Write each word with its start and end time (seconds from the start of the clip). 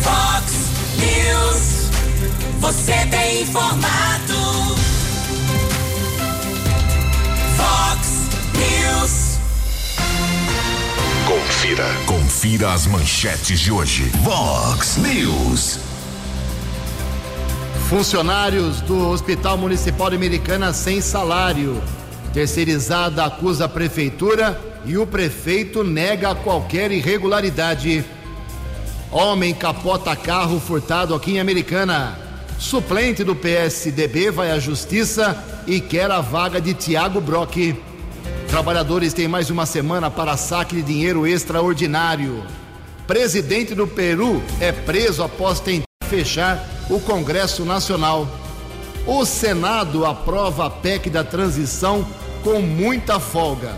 Fox 0.00 0.52
News. 0.96 1.90
Você 2.60 3.06
tem 3.10 3.42
informado. 3.42 4.76
Fox 7.56 8.28
News. 8.54 9.38
Confira. 11.26 11.86
Confira 12.06 12.72
as 12.72 12.86
manchetes 12.86 13.60
de 13.60 13.72
hoje. 13.72 14.04
Vox 14.22 14.96
News. 14.96 15.78
Funcionários 17.88 18.80
do 18.80 19.10
Hospital 19.10 19.58
Municipal 19.58 20.08
de 20.08 20.16
Americana 20.16 20.72
sem 20.72 21.00
salário. 21.02 21.82
Terceirizada 22.32 23.24
acusa 23.24 23.66
a 23.66 23.68
prefeitura 23.68 24.58
e 24.86 24.96
o 24.96 25.06
prefeito 25.06 25.84
nega 25.84 26.34
qualquer 26.34 26.90
irregularidade. 26.90 28.04
Homem 29.10 29.52
capota 29.52 30.16
carro 30.16 30.58
furtado 30.58 31.14
aqui 31.14 31.32
em 31.32 31.40
Americana. 31.40 32.18
Suplente 32.58 33.22
do 33.22 33.36
PSDB 33.36 34.30
vai 34.30 34.50
à 34.50 34.58
justiça 34.58 35.36
e 35.66 35.78
quer 35.78 36.10
a 36.10 36.22
vaga 36.22 36.58
de 36.58 36.72
Tiago 36.72 37.20
Brock. 37.20 37.76
Trabalhadores 38.48 39.12
têm 39.12 39.28
mais 39.28 39.50
uma 39.50 39.66
semana 39.66 40.10
para 40.10 40.36
saque 40.36 40.76
de 40.76 40.82
dinheiro 40.82 41.26
extraordinário. 41.26 42.42
Presidente 43.06 43.74
do 43.74 43.86
Peru 43.86 44.42
é 44.58 44.72
preso 44.72 45.22
após 45.22 45.60
tentar 45.60 45.84
fechar 46.08 46.66
o 46.88 46.98
Congresso 46.98 47.64
Nacional. 47.64 48.26
O 49.06 49.24
Senado 49.26 50.06
aprova 50.06 50.66
a 50.66 50.70
PEC 50.70 51.10
da 51.10 51.24
transição 51.24 52.06
com 52.42 52.60
muita 52.60 53.18
folga. 53.20 53.74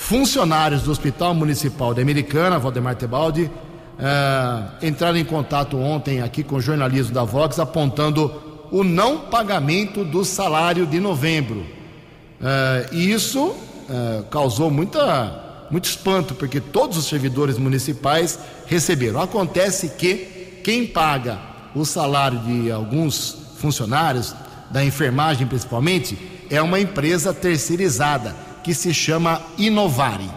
Funcionários 0.01 0.83
do 0.83 0.91
Hospital 0.91 1.35
Municipal 1.35 1.95
de 1.95 2.01
Americana, 2.01 2.59
Valdemar 2.59 2.97
Tebaldi, 2.97 3.49
eh, 3.97 4.89
entraram 4.89 5.19
em 5.19 5.25
contato 5.25 5.79
ontem 5.79 6.21
aqui 6.21 6.43
com 6.43 6.57
o 6.57 6.61
jornalismo 6.61 7.13
da 7.15 7.23
Vox, 7.23 7.61
apontando 7.61 8.67
o 8.73 8.83
não 8.83 9.19
pagamento 9.19 10.03
do 10.03 10.25
salário 10.25 10.85
de 10.85 10.99
novembro. 10.99 11.65
Eh, 12.43 12.89
e 12.93 13.13
isso 13.13 13.55
eh, 13.89 14.25
causou 14.31 14.69
muita, 14.69 15.69
muito 15.71 15.85
espanto, 15.85 16.35
porque 16.35 16.61
todos 16.61 16.97
os 16.97 17.05
servidores 17.05 17.57
municipais 17.57 18.37
receberam. 18.67 19.21
Acontece 19.21 19.91
que 19.91 20.61
quem 20.65 20.87
paga 20.87 21.39
o 21.73 21.85
salário 21.85 22.39
de 22.41 22.73
alguns 22.73 23.37
funcionários, 23.59 24.35
da 24.71 24.83
enfermagem 24.83 25.47
principalmente, 25.47 26.19
é 26.51 26.61
uma 26.61 26.81
empresa 26.81 27.33
terceirizada 27.33 28.50
que 28.63 28.75
se 28.75 28.93
chama 28.93 29.43
Inovare, 29.59 30.31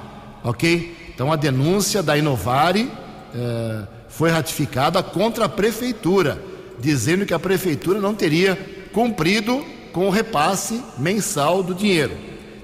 ok? 0.44 1.12
Então 1.14 1.32
a 1.32 1.36
denúncia 1.36 2.02
da 2.02 2.18
Inovare 2.18 2.92
eh, 3.36 3.84
foi 4.10 4.30
ratificada 4.30 5.02
contra 5.02 5.46
a 5.46 5.50
prefeitura, 5.50 6.42
dizendo 6.80 7.26
que 7.26 7.34
a 7.34 7.40
prefeitura 7.40 8.00
não 8.00 8.14
teria 8.14 8.58
cumprido 8.94 9.66
com 9.92 10.08
o 10.08 10.12
repasse 10.12 10.84
mensal 10.98 11.64
do 11.64 11.74
dinheiro. 11.74 12.16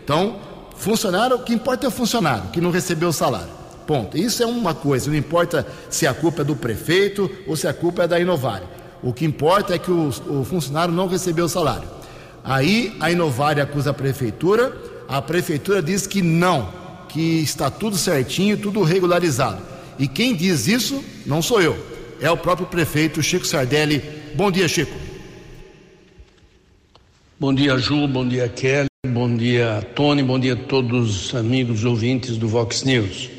Então, 0.03 0.37
funcionário, 0.75 1.37
o 1.37 1.43
que 1.43 1.53
importa 1.53 1.85
é 1.85 1.89
o 1.89 1.91
funcionário 1.91 2.49
que 2.51 2.61
não 2.61 2.71
recebeu 2.71 3.09
o 3.09 3.13
salário. 3.13 3.59
Ponto. 3.85 4.17
Isso 4.17 4.43
é 4.43 4.45
uma 4.45 4.75
coisa, 4.75 5.09
não 5.09 5.17
importa 5.17 5.65
se 5.89 6.05
a 6.05 6.13
culpa 6.13 6.41
é 6.41 6.45
do 6.45 6.55
prefeito 6.55 7.29
ou 7.47 7.55
se 7.55 7.67
a 7.67 7.73
culpa 7.73 8.03
é 8.03 8.07
da 8.07 8.19
Inovare. 8.19 8.65
O 9.01 9.13
que 9.13 9.25
importa 9.25 9.73
é 9.73 9.79
que 9.79 9.89
o, 9.89 10.09
o 10.09 10.43
funcionário 10.43 10.93
não 10.93 11.07
recebeu 11.07 11.45
o 11.45 11.49
salário. 11.49 11.87
Aí 12.43 12.95
a 12.99 13.11
Inovare 13.11 13.61
acusa 13.61 13.89
a 13.89 13.93
prefeitura, 13.93 14.75
a 15.09 15.19
prefeitura 15.23 15.81
diz 15.81 16.05
que 16.05 16.21
não, 16.21 16.69
que 17.09 17.41
está 17.41 17.71
tudo 17.71 17.97
certinho, 17.97 18.55
tudo 18.55 18.83
regularizado. 18.83 19.59
E 19.97 20.07
quem 20.07 20.35
diz 20.35 20.67
isso 20.67 21.03
não 21.25 21.41
sou 21.41 21.59
eu, 21.59 21.75
é 22.21 22.29
o 22.29 22.37
próprio 22.37 22.67
prefeito 22.67 23.23
Chico 23.23 23.45
Sardelli. 23.45 24.03
Bom 24.35 24.51
dia, 24.51 24.67
Chico. 24.67 24.95
Bom 27.39 27.51
dia, 27.55 27.75
Ju, 27.79 28.07
bom 28.07 28.27
dia, 28.27 28.47
Kelly, 28.49 28.87
bom 29.07 29.35
dia, 29.35 29.81
Tony, 29.95 30.21
bom 30.21 30.37
dia 30.37 30.53
a 30.53 30.57
todos 30.57 31.25
os 31.25 31.35
amigos 31.35 31.85
ouvintes 31.85 32.37
do 32.37 32.47
Vox 32.47 32.83
News. 32.83 33.31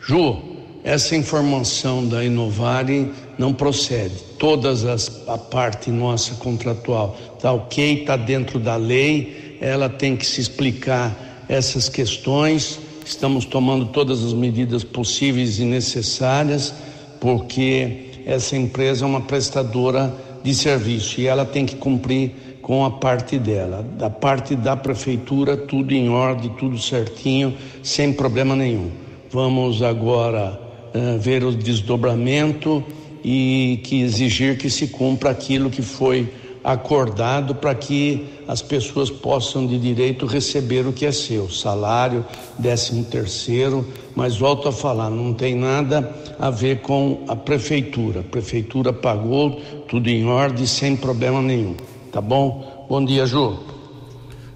Ju, 0.00 0.40
essa 0.82 1.14
informação 1.14 2.08
da 2.08 2.24
Inovare 2.24 3.10
não 3.38 3.52
procede. 3.52 4.14
Todas 4.38 4.84
as 4.84 5.28
a 5.28 5.36
parte 5.36 5.90
nossa 5.90 6.34
contratual 6.36 7.18
tá 7.40 7.52
ok, 7.52 8.04
tá 8.04 8.16
dentro 8.16 8.58
da 8.58 8.76
lei, 8.76 9.41
ela 9.62 9.88
tem 9.88 10.16
que 10.16 10.26
se 10.26 10.40
explicar 10.40 11.44
essas 11.48 11.88
questões. 11.88 12.80
Estamos 13.06 13.44
tomando 13.44 13.86
todas 13.86 14.24
as 14.24 14.32
medidas 14.32 14.82
possíveis 14.82 15.60
e 15.60 15.64
necessárias, 15.64 16.74
porque 17.20 18.10
essa 18.26 18.56
empresa 18.56 19.04
é 19.04 19.08
uma 19.08 19.20
prestadora 19.20 20.12
de 20.42 20.52
serviço 20.52 21.20
e 21.20 21.28
ela 21.28 21.44
tem 21.44 21.64
que 21.64 21.76
cumprir 21.76 22.32
com 22.60 22.84
a 22.84 22.90
parte 22.90 23.38
dela. 23.38 23.86
Da 23.96 24.10
parte 24.10 24.56
da 24.56 24.76
prefeitura, 24.76 25.56
tudo 25.56 25.94
em 25.94 26.08
ordem, 26.08 26.50
tudo 26.58 26.76
certinho, 26.78 27.54
sem 27.84 28.12
problema 28.12 28.56
nenhum. 28.56 28.90
Vamos 29.30 29.80
agora 29.80 30.60
uh, 30.92 31.18
ver 31.20 31.44
o 31.44 31.52
desdobramento 31.52 32.84
e 33.24 33.80
que 33.84 34.02
exigir 34.02 34.58
que 34.58 34.68
se 34.68 34.88
cumpra 34.88 35.30
aquilo 35.30 35.70
que 35.70 35.82
foi 35.82 36.28
acordado 36.64 37.54
para 37.54 37.74
que 37.74 38.26
as 38.46 38.62
pessoas 38.62 39.10
possam 39.10 39.66
de 39.66 39.78
direito 39.78 40.26
receber 40.26 40.86
o 40.86 40.92
que 40.92 41.06
é 41.06 41.12
seu, 41.12 41.50
salário, 41.50 42.24
décimo 42.58 43.04
terceiro, 43.04 43.86
mas 44.14 44.36
volto 44.36 44.68
a 44.68 44.72
falar, 44.72 45.10
não 45.10 45.32
tem 45.34 45.54
nada 45.54 46.14
a 46.38 46.50
ver 46.50 46.80
com 46.80 47.24
a 47.28 47.34
prefeitura. 47.34 48.20
A 48.20 48.24
prefeitura 48.24 48.92
pagou 48.92 49.60
tudo 49.88 50.08
em 50.08 50.26
ordem, 50.26 50.66
sem 50.66 50.96
problema 50.96 51.42
nenhum. 51.42 51.76
Tá 52.12 52.20
bom? 52.20 52.86
Bom 52.88 53.04
dia, 53.04 53.26
Ju. 53.26 53.58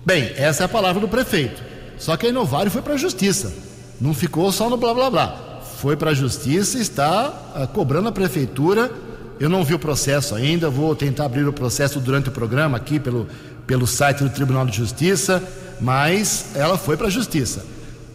Bem, 0.04 0.30
essa 0.36 0.64
é 0.64 0.66
a 0.66 0.68
palavra 0.68 1.00
do 1.00 1.08
prefeito. 1.08 1.62
Só 1.98 2.16
que 2.16 2.26
a 2.26 2.28
Inovário 2.28 2.70
foi 2.70 2.82
para 2.82 2.94
a 2.94 2.98
justiça. 2.98 3.52
Não 4.00 4.12
ficou 4.12 4.52
só 4.52 4.68
no 4.68 4.76
blá 4.76 4.92
blá 4.92 5.10
blá. 5.10 5.60
Foi 5.78 5.96
para 5.96 6.10
a 6.10 6.14
justiça 6.14 6.78
e 6.78 6.82
está 6.82 7.52
ah, 7.54 7.66
cobrando 7.66 8.08
a 8.08 8.12
prefeitura 8.12 8.90
eu 9.38 9.48
não 9.48 9.62
vi 9.64 9.74
o 9.74 9.78
processo 9.78 10.34
ainda, 10.34 10.70
vou 10.70 10.94
tentar 10.94 11.26
abrir 11.26 11.46
o 11.46 11.52
processo 11.52 12.00
durante 12.00 12.28
o 12.28 12.32
programa 12.32 12.76
aqui 12.76 12.98
pelo, 12.98 13.28
pelo 13.66 13.86
site 13.86 14.22
do 14.22 14.30
Tribunal 14.30 14.64
de 14.64 14.76
Justiça, 14.76 15.42
mas 15.80 16.52
ela 16.54 16.78
foi 16.78 16.96
para 16.96 17.08
a 17.08 17.10
Justiça. 17.10 17.64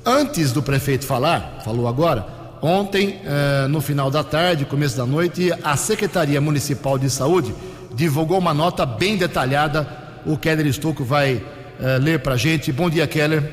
Antes 0.04 0.52
do 0.52 0.64
prefeito 0.64 1.06
falar, 1.06 1.62
falou 1.64 1.88
agora, 1.88 2.26
ontem, 2.60 3.20
eh, 3.24 3.68
no 3.68 3.82
final 3.82 4.10
da 4.10 4.24
tarde, 4.24 4.66
começo 4.66 4.98
da 4.98 5.06
noite, 5.06 5.52
a 5.64 5.78
Secretaria 5.78 6.42
Municipal 6.42 6.98
de 6.98 7.08
Saúde 7.08 7.54
divulgou 7.94 8.40
uma 8.40 8.54
nota 8.54 8.84
bem 8.84 9.16
detalhada. 9.16 9.88
O 10.26 10.38
Keller 10.38 10.66
Estocco 10.66 11.04
vai 11.04 11.44
eh, 11.80 11.98
ler 12.00 12.20
para 12.20 12.34
a 12.34 12.38
gente. 12.38 12.72
Bom 12.72 12.90
dia, 12.90 13.06
Keller. 13.06 13.44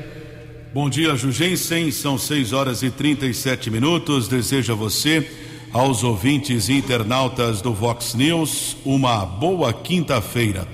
Bom 0.73 0.89
dia, 0.89 1.15
Jugensen. 1.15 1.91
São 1.91 2.17
6 2.17 2.51
horas 2.51 2.81
e 2.81 2.89
37 2.89 3.69
minutos. 3.69 4.27
Desejo 4.27 4.73
a 4.73 4.75
você 4.75 5.48
aos 5.71 6.03
ouvintes 6.03 6.67
e 6.67 6.73
internautas 6.73 7.61
do 7.61 7.73
Vox 7.73 8.15
News 8.15 8.75
uma 8.83 9.25
boa 9.25 9.71
quinta-feira. 9.71 10.67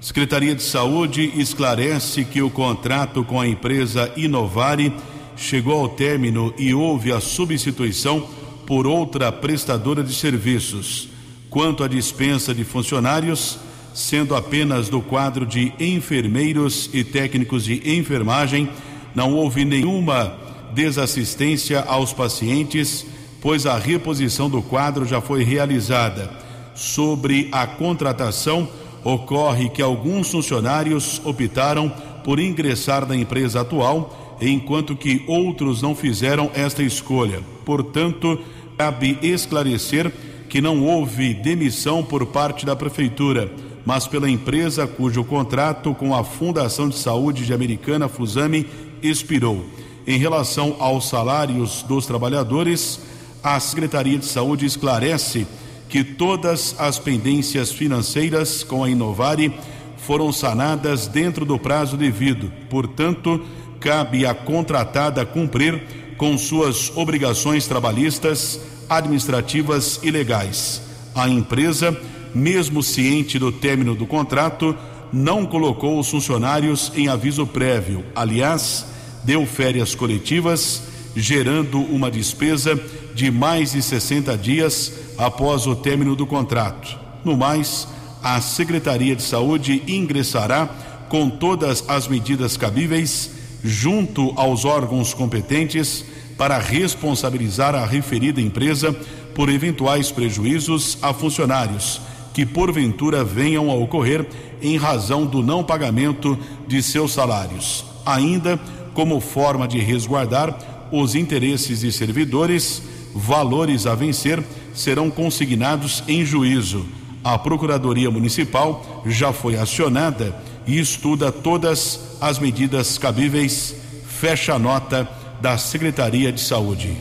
Secretaria 0.00 0.54
de 0.54 0.62
Saúde 0.62 1.32
esclarece 1.36 2.24
que 2.24 2.40
o 2.40 2.48
contrato 2.50 3.24
com 3.24 3.40
a 3.40 3.46
empresa 3.46 4.10
Inovare 4.16 4.92
chegou 5.36 5.80
ao 5.80 5.88
término 5.88 6.54
e 6.56 6.72
houve 6.72 7.12
a 7.12 7.20
substituição 7.20 8.26
por 8.66 8.86
outra 8.86 9.30
prestadora 9.30 10.02
de 10.02 10.14
serviços. 10.14 11.08
Quanto 11.50 11.84
à 11.84 11.88
dispensa 11.88 12.54
de 12.54 12.64
funcionários, 12.64 13.58
sendo 13.92 14.34
apenas 14.34 14.88
do 14.88 15.00
quadro 15.00 15.44
de 15.44 15.72
enfermeiros 15.78 16.88
e 16.92 17.04
técnicos 17.04 17.64
de 17.64 17.98
enfermagem, 17.98 18.68
não 19.14 19.34
houve 19.34 19.64
nenhuma 19.64 20.38
desassistência 20.72 21.80
aos 21.80 22.12
pacientes 22.12 23.04
pois 23.40 23.66
a 23.66 23.78
reposição 23.78 24.48
do 24.48 24.62
quadro 24.62 25.04
já 25.04 25.20
foi 25.20 25.44
realizada. 25.44 26.30
Sobre 26.74 27.48
a 27.52 27.66
contratação, 27.66 28.68
ocorre 29.04 29.68
que 29.68 29.82
alguns 29.82 30.30
funcionários 30.30 31.20
optaram 31.24 31.92
por 32.24 32.38
ingressar 32.38 33.06
na 33.06 33.16
empresa 33.16 33.60
atual, 33.60 34.36
enquanto 34.40 34.94
que 34.94 35.24
outros 35.26 35.82
não 35.82 35.94
fizeram 35.94 36.50
esta 36.54 36.82
escolha. 36.82 37.40
Portanto, 37.64 38.38
cabe 38.76 39.18
esclarecer 39.22 40.12
que 40.48 40.60
não 40.60 40.84
houve 40.84 41.34
demissão 41.34 42.02
por 42.02 42.26
parte 42.26 42.64
da 42.64 42.76
prefeitura, 42.76 43.50
mas 43.84 44.06
pela 44.06 44.30
empresa 44.30 44.86
cujo 44.86 45.24
contrato 45.24 45.94
com 45.94 46.14
a 46.14 46.22
Fundação 46.22 46.88
de 46.88 46.96
Saúde 46.96 47.44
de 47.44 47.52
Americana 47.52 48.08
Fusame 48.08 48.66
expirou. 49.02 49.64
Em 50.06 50.18
relação 50.18 50.76
aos 50.78 51.08
salários 51.08 51.82
dos 51.82 52.06
trabalhadores, 52.06 53.00
a 53.42 53.58
Secretaria 53.60 54.18
de 54.18 54.26
Saúde 54.26 54.66
esclarece 54.66 55.46
que 55.88 56.04
todas 56.04 56.74
as 56.78 56.98
pendências 56.98 57.72
financeiras 57.72 58.62
com 58.62 58.84
a 58.84 58.90
Inovare 58.90 59.52
foram 59.96 60.32
sanadas 60.32 61.06
dentro 61.06 61.44
do 61.44 61.58
prazo 61.58 61.96
devido. 61.96 62.52
Portanto, 62.68 63.44
cabe 63.80 64.26
à 64.26 64.34
contratada 64.34 65.24
cumprir 65.24 66.14
com 66.16 66.36
suas 66.36 66.92
obrigações 66.96 67.66
trabalhistas, 67.66 68.60
administrativas 68.88 70.00
e 70.02 70.10
legais. 70.10 70.82
A 71.14 71.28
empresa, 71.28 71.96
mesmo 72.34 72.82
ciente 72.82 73.38
do 73.38 73.52
término 73.52 73.94
do 73.94 74.06
contrato, 74.06 74.76
não 75.12 75.46
colocou 75.46 75.98
os 75.98 76.10
funcionários 76.10 76.92
em 76.94 77.08
aviso 77.08 77.46
prévio. 77.46 78.04
Aliás, 78.14 78.84
deu 79.24 79.46
férias 79.46 79.94
coletivas, 79.94 80.82
gerando 81.14 81.80
uma 81.80 82.10
despesa 82.10 82.78
de 83.14 83.30
mais 83.30 83.72
de 83.72 83.82
60 83.82 84.36
dias 84.36 84.92
após 85.16 85.66
o 85.66 85.74
término 85.74 86.14
do 86.14 86.26
contrato. 86.26 86.98
No 87.24 87.36
mais, 87.36 87.88
a 88.22 88.40
Secretaria 88.40 89.16
de 89.16 89.22
Saúde 89.22 89.82
ingressará 89.86 90.66
com 91.08 91.28
todas 91.28 91.84
as 91.88 92.06
medidas 92.06 92.56
cabíveis 92.56 93.30
junto 93.64 94.32
aos 94.36 94.64
órgãos 94.64 95.12
competentes 95.14 96.04
para 96.36 96.58
responsabilizar 96.58 97.74
a 97.74 97.84
referida 97.84 98.40
empresa 98.40 98.94
por 99.34 99.48
eventuais 99.48 100.10
prejuízos 100.10 100.98
a 101.02 101.12
funcionários 101.12 102.00
que 102.38 102.46
porventura 102.46 103.24
venham 103.24 103.68
a 103.68 103.74
ocorrer 103.74 104.24
em 104.62 104.76
razão 104.76 105.26
do 105.26 105.42
não 105.42 105.64
pagamento 105.64 106.38
de 106.68 106.80
seus 106.80 107.12
salários. 107.12 107.84
Ainda 108.06 108.60
como 108.94 109.20
forma 109.20 109.66
de 109.66 109.80
resguardar 109.80 110.56
os 110.90 111.14
interesses 111.14 111.80
de 111.80 111.92
servidores, 111.92 112.82
valores 113.14 113.86
a 113.86 113.94
vencer 113.94 114.42
serão 114.74 115.10
consignados 115.10 116.02
em 116.06 116.24
juízo. 116.24 116.86
A 117.22 117.38
Procuradoria 117.38 118.10
Municipal 118.10 119.02
já 119.06 119.32
foi 119.32 119.56
acionada 119.56 120.34
e 120.66 120.78
estuda 120.78 121.32
todas 121.32 122.16
as 122.20 122.38
medidas 122.38 122.96
cabíveis. 122.98 123.74
Fecha 124.06 124.54
a 124.54 124.58
nota 124.58 125.08
da 125.40 125.56
Secretaria 125.58 126.32
de 126.32 126.40
Saúde. 126.40 126.96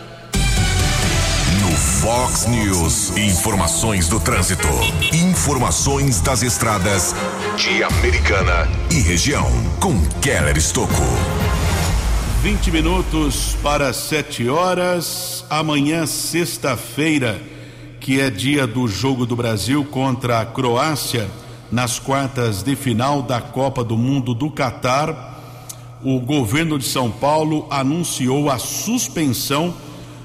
No 1.61 1.71
Fox 1.71 2.45
News, 2.47 3.15
informações 3.15 4.09
do 4.09 4.19
trânsito. 4.19 4.67
Informações 5.13 6.19
das 6.19 6.43
estradas 6.43 7.15
de 7.55 7.81
Americana 7.83 8.67
e 8.91 8.99
região. 8.99 9.49
Com 9.79 9.97
Keller 10.21 10.57
Estocco. 10.57 11.01
20 12.45 12.71
minutos 12.71 13.57
para 13.63 13.91
7 13.91 14.47
horas. 14.49 15.43
Amanhã, 15.49 16.05
sexta-feira, 16.05 17.41
que 17.99 18.21
é 18.21 18.29
dia 18.29 18.67
do 18.67 18.87
Jogo 18.87 19.25
do 19.25 19.35
Brasil 19.35 19.83
contra 19.85 20.41
a 20.41 20.45
Croácia, 20.45 21.27
nas 21.75 21.99
quartas 21.99 22.63
de 22.63 22.73
final 22.73 23.21
da 23.21 23.41
Copa 23.41 23.83
do 23.83 23.97
Mundo 23.97 24.33
do 24.33 24.49
Catar 24.49 25.33
o 26.01 26.21
governo 26.21 26.79
de 26.79 26.85
São 26.85 27.11
Paulo 27.11 27.67
anunciou 27.69 28.49
a 28.49 28.57
suspensão 28.57 29.73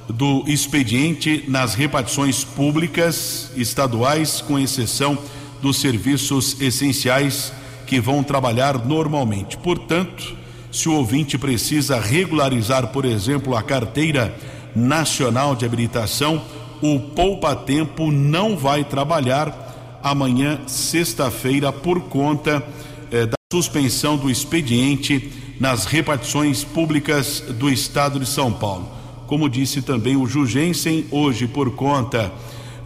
do 0.08 0.44
expediente 0.46 1.44
nas 1.48 1.74
repartições 1.74 2.44
públicas 2.44 3.50
estaduais, 3.56 4.40
com 4.40 4.60
exceção 4.60 5.18
dos 5.60 5.80
serviços 5.80 6.60
essenciais 6.60 7.52
que 7.84 7.98
vão 7.98 8.22
trabalhar 8.22 8.86
normalmente. 8.86 9.56
Portanto, 9.56 10.36
se 10.70 10.88
o 10.88 10.94
ouvinte 10.94 11.36
precisa 11.36 11.98
regularizar, 11.98 12.92
por 12.92 13.04
exemplo, 13.04 13.56
a 13.56 13.62
carteira 13.62 14.32
nacional 14.76 15.56
de 15.56 15.64
habilitação, 15.64 16.44
o 16.80 17.00
Poupa 17.00 17.56
Tempo 17.56 18.12
não 18.12 18.56
vai 18.56 18.84
trabalhar 18.84 19.69
amanhã, 20.02 20.60
sexta-feira, 20.66 21.72
por 21.72 22.00
conta 22.02 22.62
eh, 23.10 23.26
da 23.26 23.36
suspensão 23.52 24.16
do 24.16 24.30
expediente 24.30 25.32
nas 25.58 25.84
repartições 25.84 26.64
públicas 26.64 27.40
do 27.58 27.68
estado 27.68 28.18
de 28.18 28.26
São 28.26 28.52
Paulo. 28.52 28.88
Como 29.26 29.48
disse 29.48 29.82
também 29.82 30.16
o 30.16 30.26
Jugensen, 30.26 31.06
hoje, 31.10 31.46
por 31.46 31.74
conta 31.74 32.32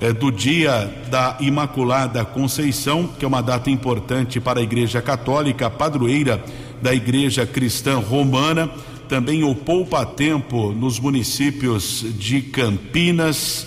eh, 0.00 0.12
do 0.12 0.30
dia 0.30 0.92
da 1.10 1.36
Imaculada 1.40 2.24
Conceição, 2.24 3.06
que 3.06 3.24
é 3.24 3.28
uma 3.28 3.42
data 3.42 3.70
importante 3.70 4.40
para 4.40 4.60
a 4.60 4.62
Igreja 4.62 5.00
Católica, 5.00 5.70
padroeira 5.70 6.44
da 6.82 6.94
Igreja 6.94 7.46
Cristã 7.46 7.98
Romana, 7.98 8.70
também 9.08 9.44
o 9.44 9.54
Poupa 9.54 10.04
Tempo 10.04 10.72
nos 10.72 10.98
municípios 10.98 12.04
de 12.18 12.42
Campinas, 12.42 13.66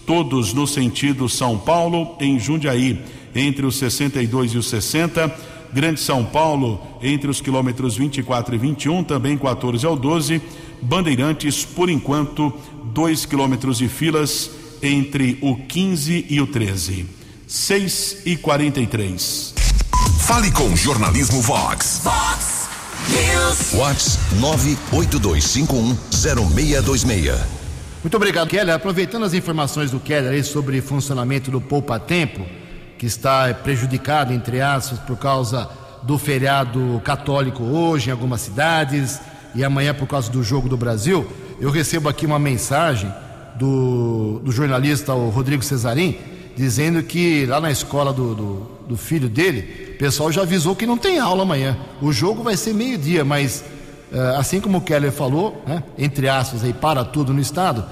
todos 0.04 0.52
no 0.52 0.66
sentido 0.66 1.28
São 1.28 1.56
Paulo, 1.56 2.16
em 2.18 2.36
Jundiaí, 2.36 3.00
entre 3.34 3.66
os 3.66 3.76
62 3.76 4.52
e 4.52 4.58
os 4.58 4.68
60. 4.68 5.34
Grande 5.72 6.00
São 6.00 6.24
Paulo, 6.24 6.80
entre 7.00 7.30
os 7.30 7.40
quilômetros 7.40 7.96
24 7.96 8.54
e 8.54 8.58
21, 8.58 9.04
também 9.04 9.38
14 9.38 9.86
ao 9.86 9.96
12. 9.96 10.42
Bandeirantes, 10.82 11.64
por 11.64 11.88
enquanto, 11.88 12.52
2 12.92 13.26
quilômetros 13.26 13.78
de 13.78 13.88
filas 13.88 14.50
entre 14.82 15.38
o 15.40 15.56
15 15.56 16.26
e 16.28 16.40
o 16.40 16.46
13. 16.46 17.06
6 17.46 18.22
e 18.26 18.36
43. 18.36 19.54
Fale 20.20 20.50
com 20.50 20.74
Jornalismo 20.76 21.40
Vox. 21.42 22.02
Vox 22.04 22.68
News. 23.08 23.72
Vox 23.72 24.18
982510626. 24.92 27.60
Muito 28.02 28.16
obrigado, 28.16 28.48
Keller. 28.48 28.74
Aproveitando 28.74 29.24
as 29.24 29.34
informações 29.34 29.90
do 29.90 30.00
Keller 30.00 30.32
aí 30.32 30.42
sobre 30.42 30.80
funcionamento 30.80 31.50
do 31.50 31.60
Poupa 31.60 31.98
Tempo, 31.98 32.46
que 33.00 33.06
está 33.06 33.54
prejudicado, 33.54 34.30
entre 34.30 34.60
aspas, 34.60 34.98
por 34.98 35.16
causa 35.16 35.70
do 36.02 36.18
feriado 36.18 37.00
católico 37.02 37.62
hoje 37.62 38.10
em 38.10 38.12
algumas 38.12 38.42
cidades 38.42 39.18
e 39.54 39.64
amanhã 39.64 39.94
por 39.94 40.06
causa 40.06 40.30
do 40.30 40.42
Jogo 40.42 40.68
do 40.68 40.76
Brasil, 40.76 41.26
eu 41.58 41.70
recebo 41.70 42.10
aqui 42.10 42.26
uma 42.26 42.38
mensagem 42.38 43.10
do, 43.54 44.42
do 44.44 44.52
jornalista 44.52 45.14
Rodrigo 45.14 45.62
Cesarim, 45.62 46.18
dizendo 46.54 47.02
que 47.02 47.46
lá 47.46 47.58
na 47.58 47.70
escola 47.70 48.12
do, 48.12 48.34
do, 48.34 48.70
do 48.90 48.96
filho 48.98 49.30
dele, 49.30 49.92
o 49.94 49.98
pessoal 49.98 50.30
já 50.30 50.42
avisou 50.42 50.76
que 50.76 50.84
não 50.84 50.98
tem 50.98 51.18
aula 51.18 51.40
amanhã. 51.40 51.78
O 52.02 52.12
jogo 52.12 52.42
vai 52.42 52.54
ser 52.54 52.74
meio-dia, 52.74 53.24
mas 53.24 53.64
eh, 54.12 54.34
assim 54.36 54.60
como 54.60 54.76
o 54.76 54.82
Keller 54.82 55.10
falou, 55.10 55.64
né, 55.66 55.82
entre 55.96 56.28
aspas, 56.28 56.62
aí 56.62 56.74
para 56.74 57.02
tudo 57.02 57.32
no 57.32 57.40
estado, 57.40 57.82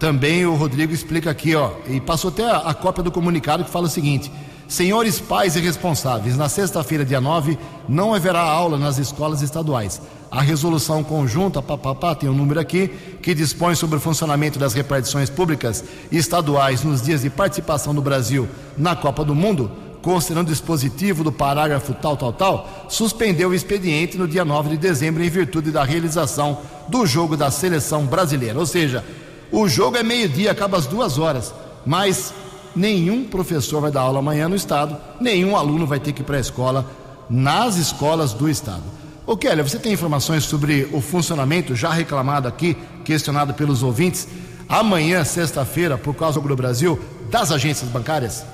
também 0.00 0.46
o 0.46 0.54
Rodrigo 0.54 0.94
explica 0.94 1.30
aqui, 1.30 1.54
ó, 1.54 1.72
e 1.86 2.00
passou 2.00 2.30
até 2.30 2.50
a, 2.50 2.56
a 2.56 2.72
cópia 2.72 3.04
do 3.04 3.12
comunicado 3.12 3.62
que 3.62 3.70
fala 3.70 3.84
o 3.84 3.90
seguinte: 3.90 4.32
Senhores 4.66 5.20
pais 5.20 5.56
e 5.56 5.60
responsáveis, 5.60 6.36
na 6.36 6.48
sexta-feira, 6.48 7.04
dia 7.04 7.20
9, 7.20 7.58
não 7.88 8.14
haverá 8.14 8.40
aula 8.40 8.78
nas 8.78 8.98
escolas 8.98 9.42
estaduais. 9.42 10.00
A 10.30 10.40
resolução 10.40 11.04
conjunta, 11.04 11.62
papapá, 11.62 12.14
tem 12.14 12.28
um 12.28 12.34
número 12.34 12.58
aqui, 12.58 12.88
que 13.22 13.34
dispõe 13.34 13.74
sobre 13.74 13.98
o 13.98 14.00
funcionamento 14.00 14.58
das 14.58 14.72
repartições 14.72 15.28
públicas 15.30 15.84
estaduais 16.10 16.82
nos 16.82 17.02
dias 17.02 17.22
de 17.22 17.30
participação 17.30 17.94
do 17.94 18.02
Brasil 18.02 18.48
na 18.76 18.96
Copa 18.96 19.24
do 19.24 19.34
Mundo, 19.34 19.70
considerando 20.02 20.48
o 20.48 20.50
dispositivo 20.50 21.22
do 21.22 21.30
parágrafo 21.30 21.94
tal, 21.94 22.16
tal, 22.16 22.32
tal, 22.32 22.86
suspendeu 22.88 23.50
o 23.50 23.54
expediente 23.54 24.18
no 24.18 24.26
dia 24.26 24.44
9 24.44 24.70
de 24.70 24.76
dezembro 24.78 25.22
em 25.22 25.30
virtude 25.30 25.70
da 25.70 25.84
realização 25.84 26.58
do 26.88 27.06
jogo 27.06 27.36
da 27.36 27.50
seleção 27.50 28.04
brasileira. 28.06 28.58
Ou 28.58 28.66
seja, 28.66 29.04
o 29.52 29.68
jogo 29.68 29.96
é 29.96 30.02
meio-dia, 30.02 30.50
acaba 30.50 30.78
às 30.78 30.86
duas 30.86 31.16
horas, 31.16 31.54
mas 31.86 32.34
nenhum 32.74 33.24
professor 33.24 33.80
vai 33.80 33.90
dar 33.90 34.02
aula 34.02 34.18
amanhã 34.18 34.48
no 34.48 34.56
estado, 34.56 34.96
nenhum 35.20 35.56
aluno 35.56 35.86
vai 35.86 36.00
ter 36.00 36.12
que 36.12 36.22
ir 36.22 36.24
para 36.24 36.36
a 36.36 36.40
escola 36.40 36.90
nas 37.28 37.76
escolas 37.76 38.32
do 38.32 38.48
estado. 38.48 38.82
Ô 39.26 39.36
Kelly, 39.36 39.62
você 39.62 39.78
tem 39.78 39.92
informações 39.92 40.44
sobre 40.44 40.88
o 40.92 41.00
funcionamento 41.00 41.74
já 41.74 41.90
reclamado 41.90 42.46
aqui, 42.46 42.76
questionado 43.04 43.54
pelos 43.54 43.82
ouvintes, 43.82 44.28
amanhã, 44.68 45.24
sexta-feira, 45.24 45.96
por 45.96 46.14
causa 46.14 46.40
do 46.40 46.56
Brasil, 46.56 47.00
das 47.30 47.50
agências 47.50 47.88
bancárias? 47.90 48.44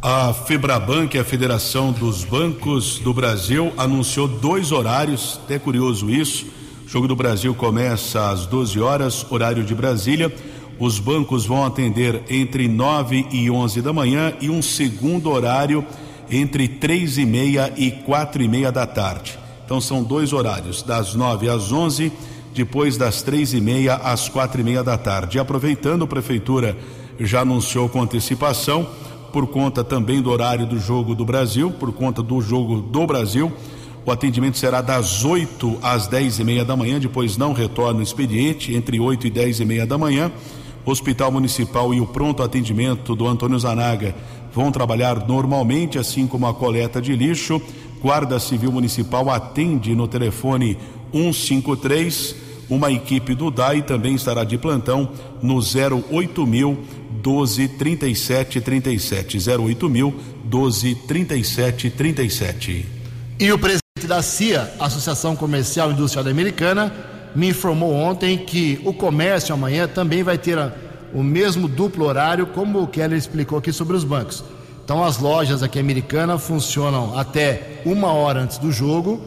A 0.00 0.32
Febraban, 0.32 1.08
que 1.08 1.18
é 1.18 1.22
a 1.22 1.24
Federação 1.24 1.90
dos 1.90 2.22
Bancos 2.22 2.98
do 2.98 3.12
Brasil, 3.12 3.72
anunciou 3.76 4.28
dois 4.28 4.70
horários, 4.70 5.40
até 5.42 5.58
curioso 5.58 6.08
isso. 6.08 6.46
O 6.86 6.88
Jogo 6.88 7.08
do 7.08 7.16
Brasil 7.16 7.54
começa 7.54 8.30
às 8.30 8.46
12 8.46 8.78
horas, 8.78 9.26
horário 9.28 9.64
de 9.64 9.74
Brasília. 9.74 10.32
Os 10.78 11.00
bancos 11.00 11.44
vão 11.44 11.64
atender 11.64 12.22
entre 12.30 12.68
9 12.68 13.26
e 13.32 13.50
11 13.50 13.82
da 13.82 13.92
manhã 13.92 14.32
e 14.40 14.48
um 14.48 14.62
segundo 14.62 15.30
horário 15.30 15.84
entre 16.30 16.68
três 16.68 17.18
e 17.18 17.26
meia 17.26 17.72
e 17.76 17.90
quatro 17.90 18.42
e 18.42 18.48
meia 18.48 18.70
da 18.70 18.86
tarde. 18.86 19.38
Então 19.64 19.80
são 19.80 20.02
dois 20.02 20.32
horários, 20.32 20.82
das 20.82 21.14
9 21.14 21.48
às 21.48 21.72
11, 21.72 22.12
depois 22.54 22.96
das 22.96 23.22
três 23.22 23.52
e 23.52 23.60
meia 23.60 23.96
às 23.96 24.28
quatro 24.28 24.60
e 24.60 24.64
meia 24.64 24.82
da 24.82 24.96
tarde. 24.96 25.36
E 25.36 25.40
aproveitando, 25.40 26.04
a 26.04 26.06
prefeitura 26.06 26.76
já 27.18 27.40
anunciou 27.40 27.88
com 27.88 28.00
antecipação, 28.00 28.88
por 29.32 29.46
conta 29.48 29.84
também 29.84 30.22
do 30.22 30.30
horário 30.30 30.64
do 30.64 30.78
jogo 30.78 31.14
do 31.14 31.24
Brasil, 31.24 31.70
por 31.70 31.92
conta 31.92 32.22
do 32.22 32.40
jogo 32.40 32.80
do 32.80 33.06
Brasil. 33.06 33.52
O 34.06 34.10
atendimento 34.10 34.56
será 34.56 34.80
das 34.80 35.24
8 35.24 35.78
às 35.82 36.06
10 36.06 36.38
e 36.38 36.44
meia 36.44 36.64
da 36.64 36.74
manhã, 36.74 36.98
depois 36.98 37.36
não 37.36 37.52
retorna 37.52 38.00
o 38.00 38.02
expediente, 38.02 38.74
entre 38.74 38.98
8 38.98 39.26
e 39.26 39.30
10 39.30 39.60
e 39.60 39.64
meia 39.66 39.86
da 39.86 39.98
manhã. 39.98 40.32
Hospital 40.88 41.30
Municipal 41.30 41.92
e 41.92 42.00
o 42.00 42.06
pronto 42.06 42.42
atendimento 42.42 43.14
do 43.14 43.26
Antônio 43.26 43.58
Zanaga 43.58 44.14
vão 44.52 44.72
trabalhar 44.72 45.26
normalmente, 45.26 45.98
assim 45.98 46.26
como 46.26 46.46
a 46.46 46.54
coleta 46.54 47.00
de 47.00 47.14
lixo. 47.14 47.60
Guarda 48.00 48.38
Civil 48.38 48.72
Municipal 48.72 49.28
atende 49.30 49.94
no 49.94 50.08
telefone 50.08 50.78
153. 51.12 52.36
Uma 52.70 52.92
equipe 52.92 53.34
do 53.34 53.50
DAI 53.50 53.82
também 53.82 54.14
estará 54.14 54.44
de 54.44 54.58
plantão 54.58 55.10
no 55.42 55.58
08000 55.58 56.78
12 57.22 57.68
37 57.68 58.60
37. 58.60 59.38
08000 59.38 60.14
12 60.44 60.94
37 60.94 61.90
37. 61.90 62.86
E 63.40 63.52
o 63.52 63.58
presidente 63.58 64.06
da 64.06 64.22
CIA, 64.22 64.72
Associação 64.80 65.36
Comercial 65.36 65.90
e 65.90 65.94
Industrial 65.94 66.26
Americana, 66.28 66.92
me 67.34 67.48
informou 67.48 67.92
ontem 67.92 68.38
que 68.38 68.80
o 68.84 68.92
comércio 68.92 69.54
amanhã 69.54 69.86
também 69.86 70.22
vai 70.22 70.38
ter 70.38 70.58
o 71.12 71.22
mesmo 71.22 71.68
duplo 71.68 72.04
horário, 72.04 72.46
como 72.46 72.82
o 72.82 72.86
Keller 72.86 73.16
explicou 73.16 73.58
aqui 73.58 73.72
sobre 73.72 73.96
os 73.96 74.04
bancos. 74.04 74.44
Então, 74.84 75.04
as 75.04 75.18
lojas 75.18 75.62
aqui 75.62 75.78
americanas 75.78 76.42
funcionam 76.42 77.18
até 77.18 77.82
uma 77.84 78.10
hora 78.12 78.40
antes 78.40 78.56
do 78.56 78.72
jogo, 78.72 79.20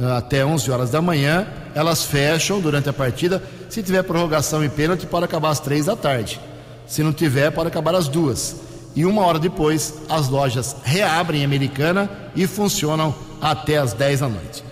eh, 0.00 0.04
até 0.16 0.44
11 0.44 0.70
horas 0.70 0.90
da 0.90 1.00
manhã. 1.00 1.46
Elas 1.74 2.04
fecham 2.04 2.60
durante 2.60 2.88
a 2.88 2.92
partida. 2.92 3.42
Se 3.68 3.82
tiver 3.82 4.02
prorrogação 4.02 4.64
e 4.64 4.68
pênalti, 4.68 5.06
pode 5.06 5.24
acabar 5.24 5.50
às 5.50 5.60
três 5.60 5.86
da 5.86 5.94
tarde. 5.94 6.40
Se 6.86 7.02
não 7.02 7.12
tiver, 7.12 7.50
pode 7.52 7.68
acabar 7.68 7.94
às 7.94 8.08
duas. 8.08 8.56
E 8.96 9.04
uma 9.04 9.24
hora 9.24 9.38
depois, 9.38 9.94
as 10.08 10.28
lojas 10.28 10.74
reabrem 10.82 11.42
em 11.42 11.44
Americana 11.44 12.10
e 12.34 12.46
funcionam 12.46 13.14
até 13.40 13.76
às 13.76 13.92
10 13.92 14.20
da 14.20 14.28
noite. 14.28 14.65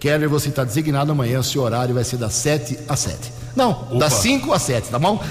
Keller, 0.00 0.30
você 0.30 0.48
está 0.48 0.64
designado 0.64 1.12
amanhã, 1.12 1.40
o 1.40 1.44
seu 1.44 1.60
horário 1.60 1.94
vai 1.94 2.02
ser 2.02 2.16
das 2.16 2.32
7 2.32 2.78
às 2.88 3.00
7. 3.00 3.32
Não, 3.54 3.72
Opa. 3.72 3.98
das 3.98 4.14
5 4.14 4.50
às 4.50 4.62
7, 4.62 4.88
tá 4.88 4.98
bom? 4.98 5.22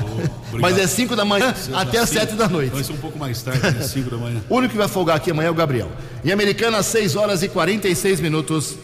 Mas 0.54 0.78
é 0.78 0.86
5 0.86 1.16
da 1.16 1.26
manhã 1.26 1.56
até 1.74 1.98
as 1.98 2.10
7 2.10 2.36
da 2.36 2.48
noite. 2.48 2.74
Vai 2.76 2.84
ser 2.84 2.94
um 2.94 2.98
pouco 2.98 3.18
mais 3.18 3.42
tarde, 3.42 3.66
às 3.66 3.88
5 3.88 4.12
da 4.12 4.18
manhã. 4.18 4.40
O 4.48 4.56
único 4.56 4.74
que 4.74 4.78
vai 4.78 4.88
folgar 4.88 5.18
aqui 5.18 5.32
amanhã 5.32 5.48
é 5.48 5.52
o 5.52 5.56
Gabriel. 5.56 5.90
Em 6.24 6.32
Americana, 6.32 6.84
6 6.84 7.16
horas 7.16 7.42
e 7.42 7.50
46 7.50 8.20
minutos. 8.20 8.78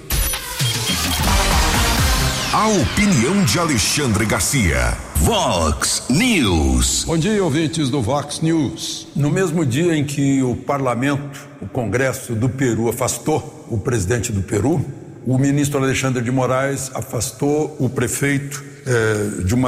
A 2.51 2.67
opinião 2.67 3.45
de 3.45 3.59
Alexandre 3.59 4.25
Garcia. 4.25 4.97
Vox 5.17 6.03
News. 6.09 7.03
Bom 7.03 7.17
dia, 7.17 7.43
ouvintes 7.43 7.91
do 7.91 8.01
Vox 8.01 8.39
News. 8.41 9.07
No 9.15 9.29
mesmo 9.29 9.63
dia 9.63 9.95
em 9.95 10.03
que 10.03 10.41
o 10.41 10.55
parlamento, 10.55 11.47
o 11.61 11.67
Congresso 11.67 12.33
do 12.33 12.49
Peru, 12.49 12.89
afastou 12.89 13.67
o 13.69 13.77
presidente 13.77 14.31
do 14.31 14.41
Peru, 14.41 14.83
o 15.25 15.37
ministro 15.37 15.83
Alexandre 15.83 16.23
de 16.23 16.31
Moraes 16.31 16.91
afastou 16.93 17.75
o 17.79 17.89
prefeito 17.89 18.63
eh, 18.85 19.43
de 19.43 19.55
um 19.55 19.63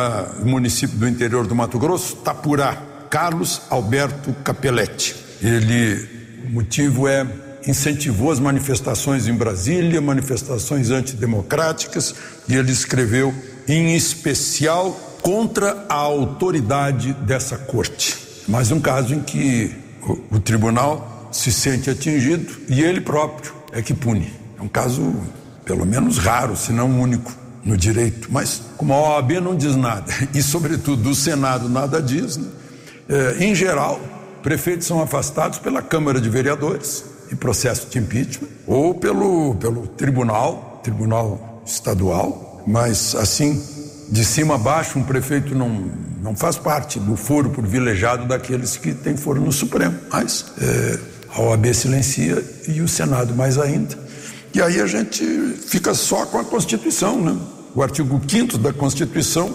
município 0.45 0.95
do 0.97 1.07
interior 1.07 1.47
do 1.47 1.55
Mato 1.55 1.79
Grosso, 1.79 2.17
Tapurá, 2.17 2.77
Carlos 3.09 3.61
Alberto 3.69 4.33
Capelletti. 4.43 5.15
Ele, 5.41 6.07
o 6.45 6.51
motivo 6.51 7.07
é 7.07 7.25
incentivou 7.67 8.31
as 8.31 8.39
manifestações 8.39 9.27
em 9.27 9.33
Brasília, 9.33 9.99
manifestações 9.99 10.91
antidemocráticas, 10.91 12.15
e 12.47 12.55
ele 12.55 12.71
escreveu 12.71 13.33
em 13.67 13.95
especial 13.95 14.91
contra 15.21 15.85
a 15.89 15.95
autoridade 15.95 17.13
dessa 17.13 17.57
corte. 17.57 18.15
Mais 18.47 18.71
um 18.71 18.79
caso 18.79 19.13
em 19.13 19.21
que 19.21 19.75
o, 20.01 20.35
o 20.37 20.39
tribunal 20.39 21.29
se 21.31 21.51
sente 21.51 21.89
atingido 21.89 22.55
e 22.69 22.81
ele 22.81 23.01
próprio 23.01 23.53
é 23.71 23.81
que 23.81 23.93
pune. 23.93 24.31
É 24.57 24.61
um 24.61 24.67
caso, 24.67 25.13
pelo 25.67 25.85
menos 25.85 26.17
raro, 26.17 26.55
se 26.55 26.71
não 26.71 26.99
único 26.99 27.31
no 27.63 27.75
direito. 27.75 28.29
Mas 28.31 28.61
como 28.77 28.93
a 28.93 29.15
OAB 29.17 29.33
não 29.41 29.55
diz 29.55 29.75
nada 29.75 30.11
e, 30.33 30.41
sobretudo, 30.41 31.03
do 31.03 31.13
Senado 31.13 31.67
nada 31.69 32.01
diz, 32.01 32.37
né? 32.37 32.47
Eh, 33.09 33.37
em 33.45 33.55
geral, 33.55 33.99
prefeitos 34.41 34.87
são 34.87 35.01
afastados 35.01 35.59
pela 35.59 35.81
Câmara 35.81 36.19
de 36.19 36.29
Vereadores 36.29 37.05
em 37.31 37.35
processo 37.35 37.87
de 37.89 37.99
impeachment 37.99 38.47
ou 38.65 38.95
pelo, 38.95 39.55
pelo 39.55 39.87
tribunal, 39.87 40.79
tribunal 40.83 41.61
estadual, 41.65 42.63
mas 42.65 43.15
assim, 43.15 43.61
de 44.09 44.25
cima 44.25 44.55
a 44.55 44.57
baixo, 44.57 44.99
um 44.99 45.03
prefeito 45.03 45.55
não, 45.55 45.89
não 46.21 46.35
faz 46.35 46.57
parte 46.57 46.99
do 46.99 47.15
foro 47.15 47.49
privilegiado 47.49 48.25
daqueles 48.25 48.77
que 48.77 48.93
têm 48.93 49.15
foro 49.15 49.41
no 49.41 49.51
Supremo. 49.51 49.97
Mas 50.11 50.45
eh, 50.61 50.99
a 51.33 51.41
OAB 51.41 51.73
silencia 51.73 52.43
e 52.67 52.81
o 52.81 52.87
Senado 52.87 53.33
mais 53.35 53.57
ainda. 53.57 54.06
E 54.53 54.61
aí 54.61 54.79
a 54.79 54.87
gente 54.87 55.23
fica 55.67 55.93
só 55.93 56.25
com 56.25 56.39
a 56.39 56.43
Constituição, 56.43 57.21
né? 57.21 57.37
O 57.75 57.83
artigo 57.83 58.19
5 58.27 58.57
da 58.57 58.73
Constituição, 58.73 59.53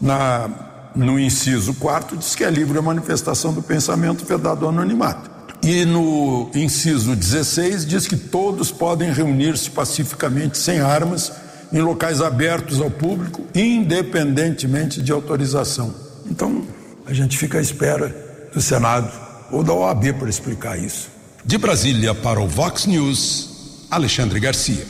na, 0.00 0.50
no 0.94 1.18
inciso 1.18 1.72
4, 1.74 2.16
diz 2.16 2.34
que 2.34 2.44
é 2.44 2.50
livre 2.50 2.78
a 2.78 2.82
manifestação 2.82 3.52
do 3.52 3.62
pensamento 3.62 4.24
vedado 4.24 4.66
ao 4.66 4.70
anonimato. 4.70 5.30
E 5.62 5.86
no 5.86 6.50
inciso 6.54 7.16
16 7.16 7.86
diz 7.86 8.06
que 8.06 8.16
todos 8.16 8.70
podem 8.70 9.10
reunir-se 9.10 9.70
pacificamente 9.70 10.58
sem 10.58 10.80
armas 10.80 11.32
em 11.72 11.80
locais 11.80 12.20
abertos 12.20 12.80
ao 12.80 12.90
público, 12.90 13.46
independentemente 13.54 15.00
de 15.00 15.10
autorização. 15.10 15.94
Então, 16.26 16.66
a 17.06 17.14
gente 17.14 17.38
fica 17.38 17.58
à 17.58 17.62
espera 17.62 18.14
do 18.52 18.60
Senado 18.60 19.10
ou 19.50 19.64
da 19.64 19.72
OAB 19.72 20.12
para 20.18 20.28
explicar 20.28 20.78
isso. 20.78 21.08
De 21.44 21.56
Brasília 21.56 22.14
para 22.14 22.40
o 22.40 22.46
Vox 22.46 22.86
News, 22.86 23.53
Alexandre 23.90 24.38
Garcia. 24.40 24.86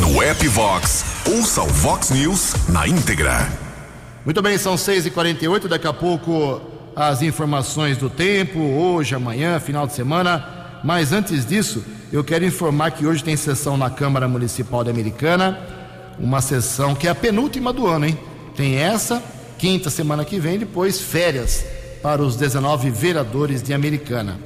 No 0.00 0.22
app 0.22 0.46
Vox, 0.48 1.04
ouça 1.26 1.62
o 1.62 1.66
Vox 1.66 2.10
News 2.10 2.54
na 2.68 2.86
íntegra. 2.88 3.48
Muito 4.24 4.42
bem, 4.42 4.58
são 4.58 4.74
6h48. 4.74 5.68
Daqui 5.68 5.86
a 5.86 5.92
pouco 5.92 6.60
as 6.94 7.22
informações 7.22 7.96
do 7.96 8.10
tempo, 8.10 8.58
hoje, 8.58 9.14
amanhã, 9.14 9.58
final 9.60 9.86
de 9.86 9.94
semana. 9.94 10.80
Mas 10.84 11.12
antes 11.12 11.46
disso, 11.46 11.84
eu 12.12 12.24
quero 12.24 12.44
informar 12.44 12.90
que 12.90 13.06
hoje 13.06 13.22
tem 13.22 13.36
sessão 13.36 13.76
na 13.76 13.88
Câmara 13.88 14.26
Municipal 14.26 14.82
de 14.82 14.90
Americana. 14.90 15.58
Uma 16.18 16.40
sessão 16.40 16.94
que 16.94 17.06
é 17.06 17.10
a 17.10 17.14
penúltima 17.14 17.72
do 17.72 17.86
ano, 17.86 18.06
hein? 18.06 18.18
Tem 18.56 18.76
essa, 18.76 19.22
quinta 19.58 19.90
semana 19.90 20.24
que 20.24 20.38
vem, 20.38 20.58
depois 20.58 21.00
férias 21.00 21.64
para 22.02 22.22
os 22.22 22.36
19 22.36 22.90
vereadores 22.90 23.62
de 23.62 23.72
Americana. 23.72 24.38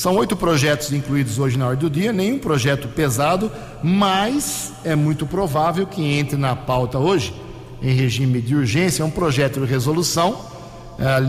São 0.00 0.16
oito 0.16 0.34
projetos 0.34 0.90
incluídos 0.94 1.38
hoje 1.38 1.58
na 1.58 1.66
ordem 1.66 1.86
do 1.86 1.90
dia, 1.94 2.10
nenhum 2.10 2.38
projeto 2.38 2.88
pesado, 2.88 3.52
mas 3.82 4.72
é 4.82 4.96
muito 4.96 5.26
provável 5.26 5.86
que 5.86 6.02
entre 6.02 6.38
na 6.38 6.56
pauta 6.56 6.98
hoje, 6.98 7.34
em 7.82 7.92
regime 7.92 8.40
de 8.40 8.56
urgência, 8.56 9.04
um 9.04 9.10
projeto 9.10 9.60
de 9.60 9.66
resolução. 9.66 10.40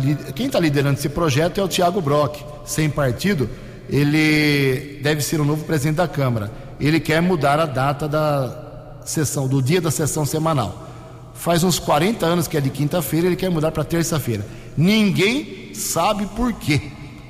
Li- 0.01 0.31
Quem 0.33 0.45
está 0.45 0.57
liderando 0.57 0.97
esse 0.97 1.09
projeto 1.09 1.59
é 1.59 1.63
o 1.65 1.67
Tiago 1.67 1.99
Brock, 2.01 2.37
sem 2.63 2.89
partido. 2.89 3.49
Ele 3.89 5.01
deve 5.03 5.19
ser 5.21 5.41
o 5.41 5.43
novo 5.43 5.65
presidente 5.65 5.97
da 5.97 6.07
Câmara. 6.07 6.49
Ele 6.79 7.01
quer 7.01 7.21
mudar 7.21 7.59
a 7.59 7.65
data 7.65 8.07
da 8.07 9.01
sessão, 9.03 9.49
do 9.49 9.61
dia 9.61 9.81
da 9.81 9.91
sessão 9.91 10.25
semanal. 10.25 10.87
Faz 11.33 11.61
uns 11.65 11.77
40 11.77 12.25
anos 12.25 12.47
que 12.47 12.55
é 12.55 12.61
de 12.61 12.69
quinta-feira, 12.69 13.27
ele 13.27 13.35
quer 13.35 13.49
mudar 13.51 13.71
para 13.73 13.83
terça-feira. 13.83 14.47
Ninguém 14.77 15.73
sabe 15.73 16.25
por 16.27 16.53
quê. 16.53 16.81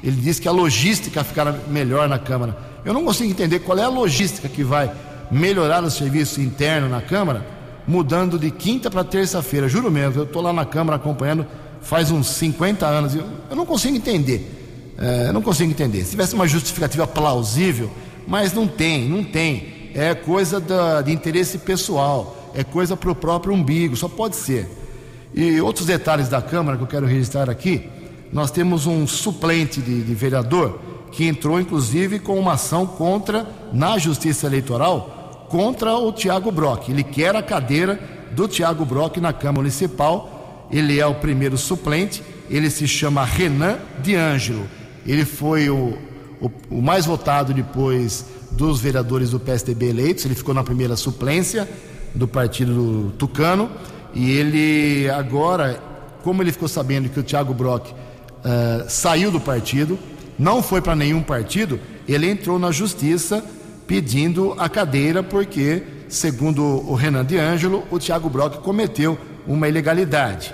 Ele 0.03 0.15
diz 0.19 0.39
que 0.39 0.47
a 0.47 0.51
logística 0.51 1.23
ficará 1.23 1.53
melhor 1.67 2.07
na 2.09 2.17
Câmara. 2.17 2.57
Eu 2.83 2.93
não 2.93 3.05
consigo 3.05 3.29
entender 3.29 3.59
qual 3.59 3.77
é 3.77 3.83
a 3.83 3.89
logística 3.89 4.49
que 4.49 4.63
vai 4.63 4.91
melhorar 5.29 5.83
o 5.83 5.91
serviço 5.91 6.41
interno 6.41 6.89
na 6.89 7.01
Câmara, 7.01 7.45
mudando 7.87 8.37
de 8.39 8.49
quinta 8.51 8.89
para 8.89 9.03
terça-feira. 9.03 9.67
Juro 9.69 9.91
mesmo, 9.91 10.19
eu 10.21 10.23
estou 10.25 10.41
lá 10.41 10.51
na 10.51 10.65
Câmara 10.65 10.95
acompanhando 10.97 11.45
faz 11.81 12.11
uns 12.11 12.27
50 12.27 12.85
anos. 12.85 13.15
Eu, 13.15 13.25
eu 13.49 13.55
não 13.55 13.65
consigo 13.65 13.95
entender. 13.95 14.93
É, 14.97 15.27
eu 15.29 15.33
não 15.33 15.41
consigo 15.41 15.69
entender. 15.71 16.03
Se 16.03 16.11
tivesse 16.11 16.33
uma 16.35 16.47
justificativa 16.47 17.07
plausível, 17.07 17.89
mas 18.27 18.53
não 18.53 18.67
tem, 18.67 19.07
não 19.09 19.23
tem. 19.23 19.91
É 19.95 20.13
coisa 20.15 20.59
da- 20.59 21.01
de 21.01 21.11
interesse 21.11 21.57
pessoal, 21.57 22.51
é 22.55 22.63
coisa 22.63 22.95
para 22.95 23.11
o 23.11 23.15
próprio 23.15 23.53
umbigo, 23.53 23.95
só 23.95 24.07
pode 24.07 24.35
ser. 24.35 24.69
E 25.33 25.59
outros 25.61 25.85
detalhes 25.87 26.27
da 26.29 26.41
Câmara 26.41 26.77
que 26.77 26.83
eu 26.83 26.87
quero 26.87 27.05
registrar 27.05 27.49
aqui: 27.49 27.89
nós 28.31 28.51
temos 28.51 28.87
um 28.87 29.05
suplente 29.05 29.81
de, 29.81 30.01
de 30.01 30.15
vereador 30.15 30.79
que 31.11 31.27
entrou, 31.27 31.59
inclusive, 31.59 32.19
com 32.19 32.39
uma 32.39 32.53
ação 32.53 32.85
contra, 32.85 33.45
na 33.73 33.97
Justiça 33.97 34.47
Eleitoral, 34.47 35.47
contra 35.49 35.95
o 35.95 36.11
Tiago 36.11 36.51
Brock. 36.51 36.89
Ele 36.89 37.03
quer 37.03 37.35
a 37.35 37.43
cadeira 37.43 37.99
do 38.31 38.47
Tiago 38.47 38.85
Brock 38.85 39.17
na 39.17 39.33
Câmara 39.33 39.63
Municipal. 39.63 40.67
Ele 40.71 40.99
é 40.99 41.05
o 41.05 41.15
primeiro 41.15 41.57
suplente, 41.57 42.23
ele 42.49 42.69
se 42.69 42.87
chama 42.87 43.25
Renan 43.25 43.77
de 44.01 44.15
Ângelo. 44.15 44.65
Ele 45.05 45.25
foi 45.25 45.69
o, 45.69 45.97
o, 46.39 46.49
o 46.69 46.81
mais 46.81 47.05
votado 47.05 47.53
depois 47.53 48.25
dos 48.51 48.79
vereadores 48.79 49.31
do 49.31 49.39
PSDB 49.39 49.89
eleitos, 49.89 50.25
ele 50.25 50.35
ficou 50.35 50.53
na 50.53 50.63
primeira 50.63 50.95
suplência 50.95 51.67
do 52.13 52.27
partido 52.27 53.13
tucano 53.17 53.69
e 54.13 54.31
ele 54.31 55.09
agora, 55.09 55.81
como 56.21 56.43
ele 56.43 56.51
ficou 56.51 56.67
sabendo 56.67 57.09
que 57.09 57.19
o 57.19 57.23
Thiago 57.23 57.53
Brock 57.53 57.93
eh, 58.43 58.85
saiu 58.87 59.31
do 59.31 59.39
partido, 59.39 59.97
não 60.37 60.61
foi 60.63 60.81
para 60.81 60.95
nenhum 60.95 61.21
partido, 61.21 61.79
ele 62.07 62.29
entrou 62.29 62.57
na 62.57 62.71
justiça 62.71 63.43
pedindo 63.87 64.55
a 64.57 64.67
cadeira 64.69 65.21
porque, 65.21 65.83
segundo 66.07 66.63
o 66.63 66.95
Renan 66.95 67.25
de 67.25 67.37
Ângelo, 67.37 67.83
o 67.91 67.99
Thiago 67.99 68.29
Brock 68.29 68.57
cometeu 68.61 69.17
uma 69.45 69.67
ilegalidade. 69.67 70.53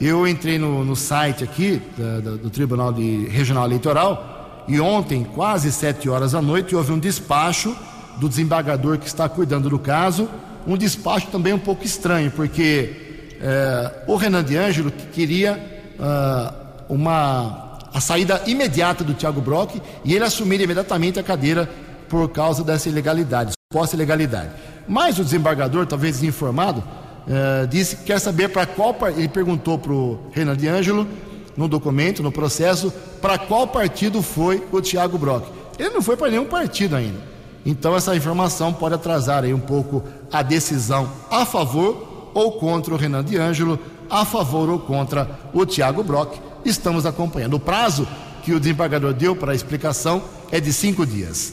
Eu 0.00 0.26
entrei 0.28 0.58
no, 0.58 0.84
no 0.84 0.94
site 0.94 1.42
aqui 1.42 1.80
da- 1.96 2.20
da- 2.20 2.36
do 2.36 2.50
Tribunal 2.50 2.92
de 2.92 3.26
Regional 3.28 3.64
Eleitoral 3.66 4.64
e 4.68 4.78
ontem, 4.78 5.24
quase 5.24 5.72
sete 5.72 6.08
horas 6.08 6.32
da 6.32 6.42
noite, 6.42 6.76
houve 6.76 6.92
um 6.92 6.98
despacho 6.98 7.74
do 8.18 8.28
desembargador 8.28 8.98
que 8.98 9.06
está 9.06 9.28
cuidando 9.28 9.70
do 9.70 9.78
caso. 9.78 10.28
Um 10.66 10.76
despacho 10.76 11.28
também 11.28 11.52
um 11.52 11.58
pouco 11.58 11.84
estranho, 11.84 12.30
porque 12.30 13.34
eh, 13.40 13.92
o 14.06 14.16
Renan 14.16 14.42
de 14.44 14.56
Ângelo 14.58 14.90
que 14.90 15.06
queria 15.06 15.58
ah, 15.98 16.52
uma 16.88 17.78
a 17.92 18.00
saída 18.00 18.42
imediata 18.46 19.02
do 19.02 19.14
Thiago 19.14 19.40
Brock 19.40 19.80
e 20.04 20.14
ele 20.14 20.24
assumir 20.24 20.60
imediatamente 20.60 21.18
a 21.18 21.22
cadeira 21.22 21.68
por 22.08 22.28
causa 22.28 22.62
dessa 22.62 22.88
ilegalidade, 22.88 23.52
suposta 23.72 23.96
ilegalidade. 23.96 24.50
Mas 24.86 25.18
o 25.18 25.24
desembargador, 25.24 25.86
talvez 25.86 26.16
desinformado, 26.20 26.82
eh, 27.28 27.66
disse 27.68 27.96
que 27.96 28.04
quer 28.04 28.20
saber 28.20 28.48
para 28.50 28.66
qual 28.66 28.92
par- 28.94 29.10
ele 29.12 29.28
perguntou 29.28 29.78
para 29.78 29.92
o 29.92 30.20
Renan 30.32 30.56
de 30.56 30.68
Ângelo 30.68 31.08
no 31.56 31.66
documento, 31.68 32.22
no 32.22 32.30
processo, 32.30 32.92
para 33.20 33.38
qual 33.38 33.66
partido 33.66 34.20
foi 34.22 34.62
o 34.70 34.80
Thiago 34.82 35.16
Brock. 35.16 35.44
Ele 35.78 35.90
não 35.90 36.02
foi 36.02 36.16
para 36.16 36.30
nenhum 36.30 36.44
partido 36.44 36.94
ainda. 36.94 37.18
Então 37.64 37.96
essa 37.96 38.14
informação 38.14 38.72
pode 38.72 38.94
atrasar 38.94 39.42
aí 39.42 39.52
um 39.54 39.58
pouco 39.58 40.02
a 40.30 40.42
decisão 40.42 41.08
a 41.30 41.44
favor 41.46 42.30
ou 42.34 42.52
contra 42.52 42.92
o 42.94 42.96
Renan 42.96 43.24
de 43.24 43.36
Ângelo, 43.38 43.78
a 44.08 44.24
favor 44.24 44.68
ou 44.68 44.78
contra 44.78 45.28
o 45.52 45.64
Thiago 45.66 46.04
Brock. 46.04 46.36
Estamos 46.66 47.06
acompanhando. 47.06 47.54
O 47.54 47.60
prazo 47.60 48.06
que 48.42 48.52
o 48.52 48.60
desembargador 48.60 49.14
deu 49.14 49.36
para 49.36 49.52
a 49.52 49.54
explicação 49.54 50.22
é 50.50 50.60
de 50.60 50.72
cinco 50.72 51.06
dias. 51.06 51.52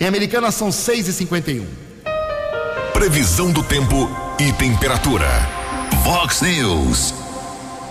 Em 0.00 0.06
Americana 0.06 0.50
são 0.50 0.70
6h51. 0.70 1.64
Previsão 2.92 3.52
do 3.52 3.62
tempo 3.62 4.08
e 4.40 4.52
temperatura. 4.54 5.28
Vox 6.02 6.40
News. 6.40 7.14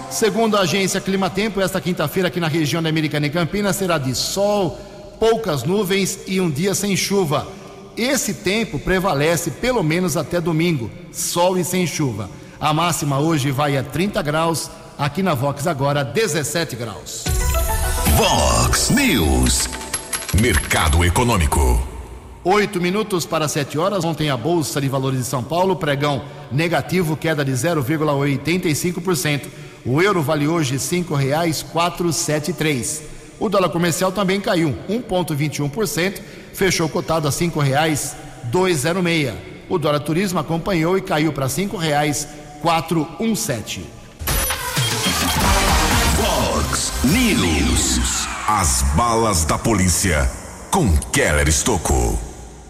Segundo 0.10 0.58
a 0.58 0.62
agência 0.62 1.00
Climatempo, 1.00 1.62
esta 1.62 1.80
quinta-feira 1.80 2.30
aqui 2.30 2.40
na 2.40 2.48
região 2.48 2.82
da 2.82 2.90
Americana 2.90 3.28
e 3.28 3.30
Campinas 3.30 3.76
será 3.76 3.98
de 3.98 4.16
sol, 4.16 4.80
poucas 5.20 5.64
nuvens 5.64 6.20
e 6.26 6.42
um 6.42 6.50
dia 6.50 6.74
sem 6.74 6.96
chuva. 6.96 7.48
Esse 7.96 8.34
tempo 8.34 8.80
prevalece 8.80 9.52
pelo 9.52 9.84
menos 9.84 10.18
até 10.18 10.42
domingo, 10.42 10.90
sol 11.12 11.58
e 11.58 11.64
sem 11.64 11.86
chuva. 11.86 12.30
A 12.60 12.74
máxima 12.74 13.20
hoje 13.20 13.52
vai 13.52 13.78
a 13.78 13.84
30 13.84 14.22
graus, 14.22 14.70
Aqui 14.98 15.22
na 15.22 15.34
Vox 15.34 15.68
agora 15.68 16.06
17 16.06 16.78
graus. 16.78 17.26
Vox 18.16 18.92
News. 18.92 19.68
Mercado 20.42 21.04
Econômico. 21.04 21.86
Oito 22.46 22.80
minutos 22.80 23.26
para 23.26 23.50
7 23.50 23.78
horas. 23.78 24.06
Ontem 24.06 24.30
a 24.30 24.38
Bolsa 24.38 24.80
de 24.80 24.88
Valores 24.88 25.20
de 25.20 25.26
São 25.26 25.44
Paulo, 25.44 25.76
pregão 25.76 26.22
negativo, 26.50 27.18
queda 27.18 27.44
de 27.44 27.52
0,85%. 27.52 29.48
O 29.86 30.02
euro 30.02 30.22
vale 30.22 30.48
hoje 30.48 30.76
R$ 30.76 30.80
5,473. 30.80 33.02
O 33.38 33.50
dólar 33.50 33.68
comercial 33.68 34.14
também 34.14 34.40
caiu 34.40 34.74
1,21%, 34.90 36.22
fechou 36.54 36.88
cotado 36.88 37.28
a 37.28 37.32
R$ 37.32 37.36
5,206. 37.36 39.34
O 39.68 39.78
dólar 39.78 40.00
turismo 40.00 40.40
acompanhou 40.40 40.98
e 40.98 41.02
caiu 41.02 41.34
para 41.34 41.48
R$ 41.48 41.52
5,417. 41.52 44.05
Nilus, 47.06 47.98
News. 47.98 48.28
As 48.50 48.82
balas 48.98 49.46
da 49.46 49.58
polícia 49.58 50.30
com 50.70 50.92
Keller 51.14 51.48
Estocou. 51.48 52.20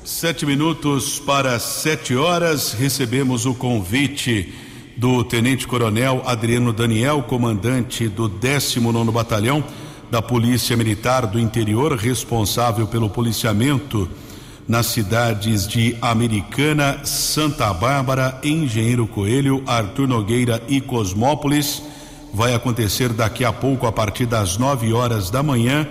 Sete 0.04 0.46
minutos 0.46 1.20
para 1.20 1.58
sete 1.58 2.16
horas, 2.16 2.74
recebemos 2.74 3.48
o 3.48 3.56
convite 3.56 4.54
do 4.96 5.24
Tenente 5.24 5.66
Coronel 5.66 6.22
Adriano 6.24 6.72
Daniel, 6.72 7.24
comandante 7.24 8.08
do 8.08 8.30
19 8.30 9.12
Batalhão 9.12 9.64
da 10.12 10.22
Polícia 10.22 10.78
Militar 10.78 11.26
do 11.26 11.40
Interior, 11.40 11.96
responsável 11.98 12.86
pelo 12.86 13.10
policiamento 13.10 14.08
nas 14.68 14.86
cidades 14.86 15.68
de 15.68 15.98
Americana, 16.00 17.04
Santa 17.06 17.74
Bárbara, 17.74 18.40
Engenheiro 18.44 19.08
Coelho, 19.08 19.64
Arthur 19.66 20.08
Nogueira 20.08 20.62
e 20.68 20.80
Cosmópolis 20.80 21.95
Vai 22.36 22.54
acontecer 22.54 23.14
daqui 23.14 23.46
a 23.46 23.54
pouco, 23.54 23.88
a 23.88 23.94
partir 23.94 24.26
das 24.26 24.58
nove 24.58 24.92
horas 24.92 25.30
da 25.30 25.42
manhã, 25.42 25.88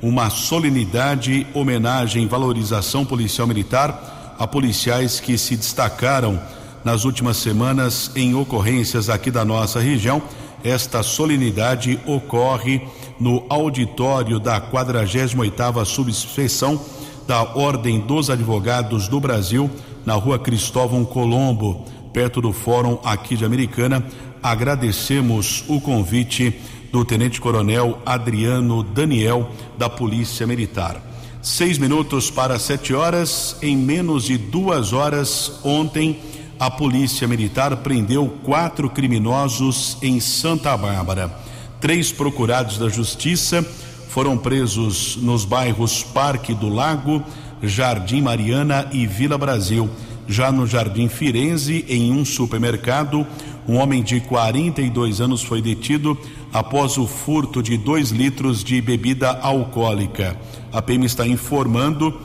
uma 0.00 0.30
solenidade, 0.30 1.46
homenagem, 1.52 2.26
valorização 2.26 3.04
policial 3.04 3.46
militar 3.46 4.34
a 4.38 4.46
policiais 4.46 5.20
que 5.20 5.36
se 5.36 5.54
destacaram 5.54 6.40
nas 6.82 7.04
últimas 7.04 7.36
semanas 7.36 8.10
em 8.16 8.34
ocorrências 8.34 9.10
aqui 9.10 9.30
da 9.30 9.44
nossa 9.44 9.78
região. 9.78 10.22
Esta 10.64 11.02
solenidade 11.02 12.00
ocorre 12.06 12.80
no 13.20 13.44
auditório 13.50 14.40
da 14.40 14.58
48ª 14.58 15.84
subseção 15.84 16.80
da 17.26 17.42
Ordem 17.42 18.00
dos 18.00 18.30
Advogados 18.30 19.06
do 19.06 19.20
Brasil, 19.20 19.70
na 20.06 20.14
Rua 20.14 20.38
Cristóvão 20.38 21.04
Colombo, 21.04 21.84
perto 22.10 22.40
do 22.40 22.54
Fórum 22.54 22.96
aqui 23.04 23.36
de 23.36 23.44
Americana. 23.44 24.02
Agradecemos 24.44 25.64
o 25.68 25.80
convite 25.80 26.54
do 26.92 27.02
Tenente 27.02 27.40
Coronel 27.40 27.98
Adriano 28.04 28.82
Daniel, 28.82 29.50
da 29.78 29.88
Polícia 29.88 30.46
Militar. 30.46 31.00
Seis 31.40 31.78
minutos 31.78 32.30
para 32.30 32.58
sete 32.58 32.92
horas, 32.92 33.56
em 33.62 33.74
menos 33.74 34.24
de 34.24 34.36
duas 34.36 34.92
horas, 34.92 35.60
ontem, 35.64 36.20
a 36.60 36.70
Polícia 36.70 37.26
Militar 37.26 37.74
prendeu 37.78 38.28
quatro 38.44 38.90
criminosos 38.90 39.96
em 40.02 40.20
Santa 40.20 40.76
Bárbara. 40.76 41.34
Três 41.80 42.12
procurados 42.12 42.76
da 42.76 42.90
Justiça 42.90 43.66
foram 44.10 44.36
presos 44.36 45.16
nos 45.16 45.46
bairros 45.46 46.02
Parque 46.02 46.52
do 46.52 46.68
Lago, 46.68 47.24
Jardim 47.62 48.20
Mariana 48.20 48.90
e 48.92 49.06
Vila 49.06 49.38
Brasil. 49.38 49.88
Já 50.26 50.50
no 50.50 50.66
Jardim 50.66 51.08
Firenze, 51.08 51.84
em 51.88 52.10
um 52.12 52.24
supermercado, 52.24 53.26
um 53.66 53.76
homem 53.76 54.02
de 54.02 54.20
42 54.20 55.20
anos 55.20 55.42
foi 55.42 55.62
detido 55.62 56.18
após 56.52 56.98
o 56.98 57.06
furto 57.06 57.62
de 57.62 57.76
dois 57.76 58.10
litros 58.10 58.62
de 58.62 58.80
bebida 58.80 59.30
alcoólica. 59.30 60.36
A 60.72 60.82
PM 60.82 61.06
está 61.06 61.26
informando 61.26 62.18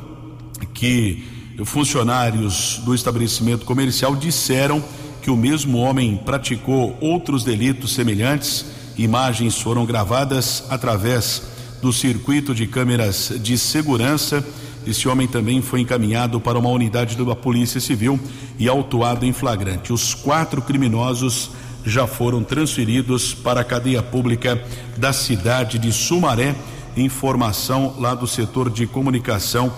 que 0.73 1.23
funcionários 1.65 2.81
do 2.83 2.93
estabelecimento 2.93 3.65
comercial 3.65 4.15
disseram 4.15 4.83
que 5.21 5.29
o 5.29 5.37
mesmo 5.37 5.77
homem 5.77 6.17
praticou 6.17 6.97
outros 6.99 7.43
delitos 7.43 7.93
semelhantes. 7.93 8.65
Imagens 8.97 9.59
foram 9.59 9.85
gravadas 9.85 10.63
através 10.69 11.41
do 11.81 11.93
circuito 11.93 12.53
de 12.53 12.67
câmeras 12.67 13.33
de 13.41 13.57
segurança. 13.57 14.45
Esse 14.87 15.07
homem 15.07 15.27
também 15.27 15.61
foi 15.61 15.81
encaminhado 15.81 16.39
para 16.39 16.57
uma 16.57 16.69
unidade 16.69 17.15
da 17.15 17.35
Polícia 17.35 17.79
Civil 17.79 18.19
e 18.57 18.67
autuado 18.67 19.25
em 19.25 19.33
flagrante. 19.33 19.93
Os 19.93 20.13
quatro 20.13 20.61
criminosos 20.61 21.51
já 21.85 22.07
foram 22.07 22.43
transferidos 22.43 23.33
para 23.33 23.61
a 23.61 23.63
cadeia 23.63 24.01
pública 24.01 24.61
da 24.97 25.13
cidade 25.13 25.77
de 25.77 25.91
Sumaré. 25.91 26.55
Informação 26.97 27.95
lá 27.99 28.15
do 28.15 28.27
setor 28.27 28.69
de 28.69 28.85
comunicação 28.87 29.71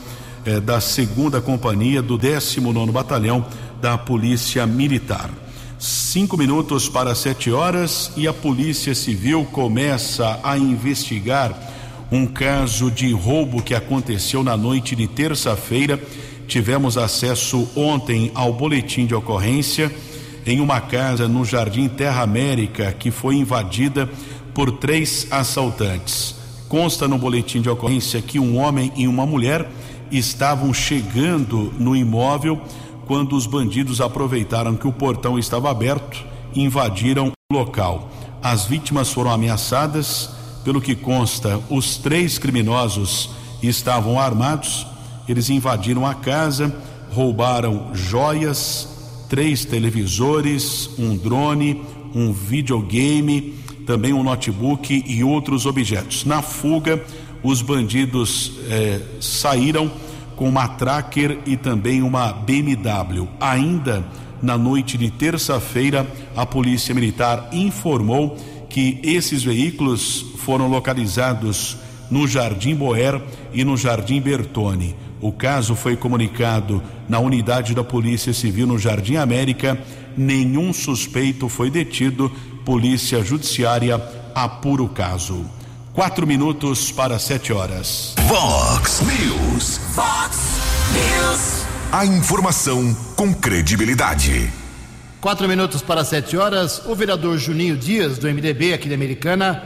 eh, 0.46 0.60
da 0.60 0.80
segunda 0.82 1.42
companhia 1.42 2.02
do 2.02 2.18
19 2.18 2.92
Batalhão 2.92 3.46
da 3.82 3.98
Polícia 3.98 4.66
Militar. 4.66 5.30
Cinco 5.78 6.38
minutos 6.38 6.88
para 6.88 7.16
sete 7.16 7.52
horas 7.52 8.12
e 8.16 8.28
a 8.28 8.34
Polícia 8.34 8.94
Civil 8.94 9.46
começa 9.52 10.40
a 10.44 10.58
investigar 10.58 11.58
um 12.12 12.26
caso 12.26 12.92
de 12.92 13.12
roubo 13.14 13.64
que 13.64 13.74
aconteceu 13.74 14.44
na 14.44 14.58
noite 14.58 14.96
de 14.96 15.08
terça-feira. 15.08 16.02
Tivemos 16.48 16.98
acesso 16.98 17.70
ontem 17.76 18.32
ao 18.36 18.52
boletim 18.52 19.06
de 19.06 19.16
ocorrência 19.16 19.92
em 20.46 20.60
uma 20.60 20.82
casa 20.82 21.28
no 21.28 21.46
Jardim 21.46 21.88
Terra 21.88 22.24
América 22.24 22.92
que 22.92 23.10
foi 23.10 23.36
invadida 23.36 24.10
por 24.54 24.72
três 24.74 25.28
assaltantes. 25.32 26.36
Consta 26.68 27.08
no 27.08 27.18
boletim 27.18 27.62
de 27.62 27.70
ocorrência 27.70 28.22
que 28.22 28.40
um 28.40 28.58
homem 28.58 28.92
e 28.98 29.08
uma 29.08 29.26
mulher 29.26 29.70
estavam 30.12 30.74
chegando 30.74 31.74
no 31.80 31.96
imóvel 31.96 32.62
quando 33.06 33.36
os 33.36 33.46
bandidos 33.46 34.02
aproveitaram 34.02 34.76
que 34.76 34.88
o 34.88 34.92
portão 34.92 35.40
estava 35.40 35.72
aberto 35.72 36.26
e 36.54 36.62
invadiram 36.62 37.32
o 37.52 37.56
local. 37.56 38.10
As 38.44 38.66
vítimas 38.66 39.12
foram 39.12 39.32
ameaçadas, 39.32 40.41
pelo 40.64 40.82
que 40.82 40.96
consta, 40.96 41.60
os 41.70 41.98
três 41.98 42.38
criminosos 42.38 43.30
estavam 43.62 44.20
armados, 44.20 44.86
eles 45.28 45.50
invadiram 45.50 46.06
a 46.06 46.14
casa, 46.14 46.76
roubaram 47.12 47.90
joias, 47.94 48.88
três 49.30 49.66
televisores, 49.66 50.90
um 50.98 51.16
drone, 51.16 51.82
um 52.14 52.32
videogame, 52.32 53.56
também 53.86 54.14
um 54.14 54.24
notebook 54.24 55.04
e 55.08 55.24
outros 55.24 55.66
objetos. 55.66 56.26
Na 56.26 56.42
fuga, 56.42 57.04
os 57.44 57.62
bandidos 57.62 58.54
eh, 58.70 59.02
saíram 59.20 59.92
com 60.36 60.48
uma 60.48 60.68
tracker 60.68 61.40
e 61.46 61.56
também 61.56 62.02
uma 62.02 62.32
BMW. 62.34 63.28
Ainda 63.40 64.04
na 64.42 64.58
noite 64.58 64.98
de 64.98 65.12
terça-feira, 65.12 66.06
a 66.36 66.46
Polícia 66.46 66.96
Militar 66.96 67.50
informou 67.52 68.36
que 68.72 69.00
esses 69.04 69.44
veículos 69.44 70.26
foram 70.38 70.68
localizados 70.68 71.78
no 72.10 72.28
Jardim 72.28 72.74
Boer 72.74 73.22
e 73.54 73.64
no 73.64 73.76
Jardim 73.76 74.20
Bertone. 74.22 74.96
O 75.20 75.32
caso 75.32 75.76
foi 75.76 75.96
comunicado 75.96 76.82
na 77.08 77.20
unidade 77.20 77.76
da 77.76 77.84
Polícia 77.84 78.34
Civil 78.34 78.66
no 78.66 78.80
Jardim 78.80 79.18
América. 79.18 79.78
Nenhum 80.18 80.74
suspeito 80.74 81.48
foi 81.48 81.70
detido. 81.70 82.32
Polícia 82.66 83.24
Judiciária 83.24 84.02
apura 84.34 84.82
o 84.82 84.90
caso. 84.90 85.46
Quatro 85.94 86.26
minutos 86.26 86.92
para 86.92 87.20
sete 87.20 87.52
horas. 87.52 88.16
Vox 88.28 89.02
News. 89.02 89.80
Fox 89.94 90.38
News. 90.94 91.66
A 91.92 92.06
informação 92.06 92.96
com 93.16 93.34
credibilidade. 93.34 94.61
Quatro 95.22 95.48
minutos 95.48 95.84
para 95.84 96.04
sete 96.04 96.36
horas. 96.36 96.82
O 96.84 96.96
vereador 96.96 97.38
Juninho 97.38 97.78
Dias, 97.78 98.18
do 98.18 98.28
MDB 98.28 98.74
aqui 98.74 98.90
da 98.90 98.96
Americana, 98.96 99.64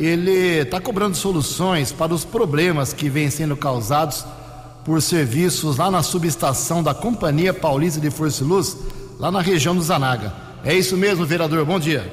ele 0.00 0.62
está 0.62 0.80
cobrando 0.80 1.14
soluções 1.14 1.92
para 1.92 2.14
os 2.14 2.24
problemas 2.24 2.94
que 2.94 3.10
vêm 3.10 3.28
sendo 3.28 3.54
causados 3.54 4.24
por 4.82 5.02
serviços 5.02 5.76
lá 5.76 5.90
na 5.90 6.02
subestação 6.02 6.82
da 6.82 6.94
Companhia 6.94 7.52
Paulista 7.52 8.00
de 8.00 8.10
Força 8.10 8.42
e 8.42 8.46
Luz, 8.46 8.78
lá 9.20 9.30
na 9.30 9.42
região 9.42 9.76
do 9.76 9.82
Zanaga. 9.82 10.32
É 10.64 10.72
isso 10.72 10.96
mesmo, 10.96 11.26
vereador. 11.26 11.66
Bom 11.66 11.78
dia. 11.78 12.10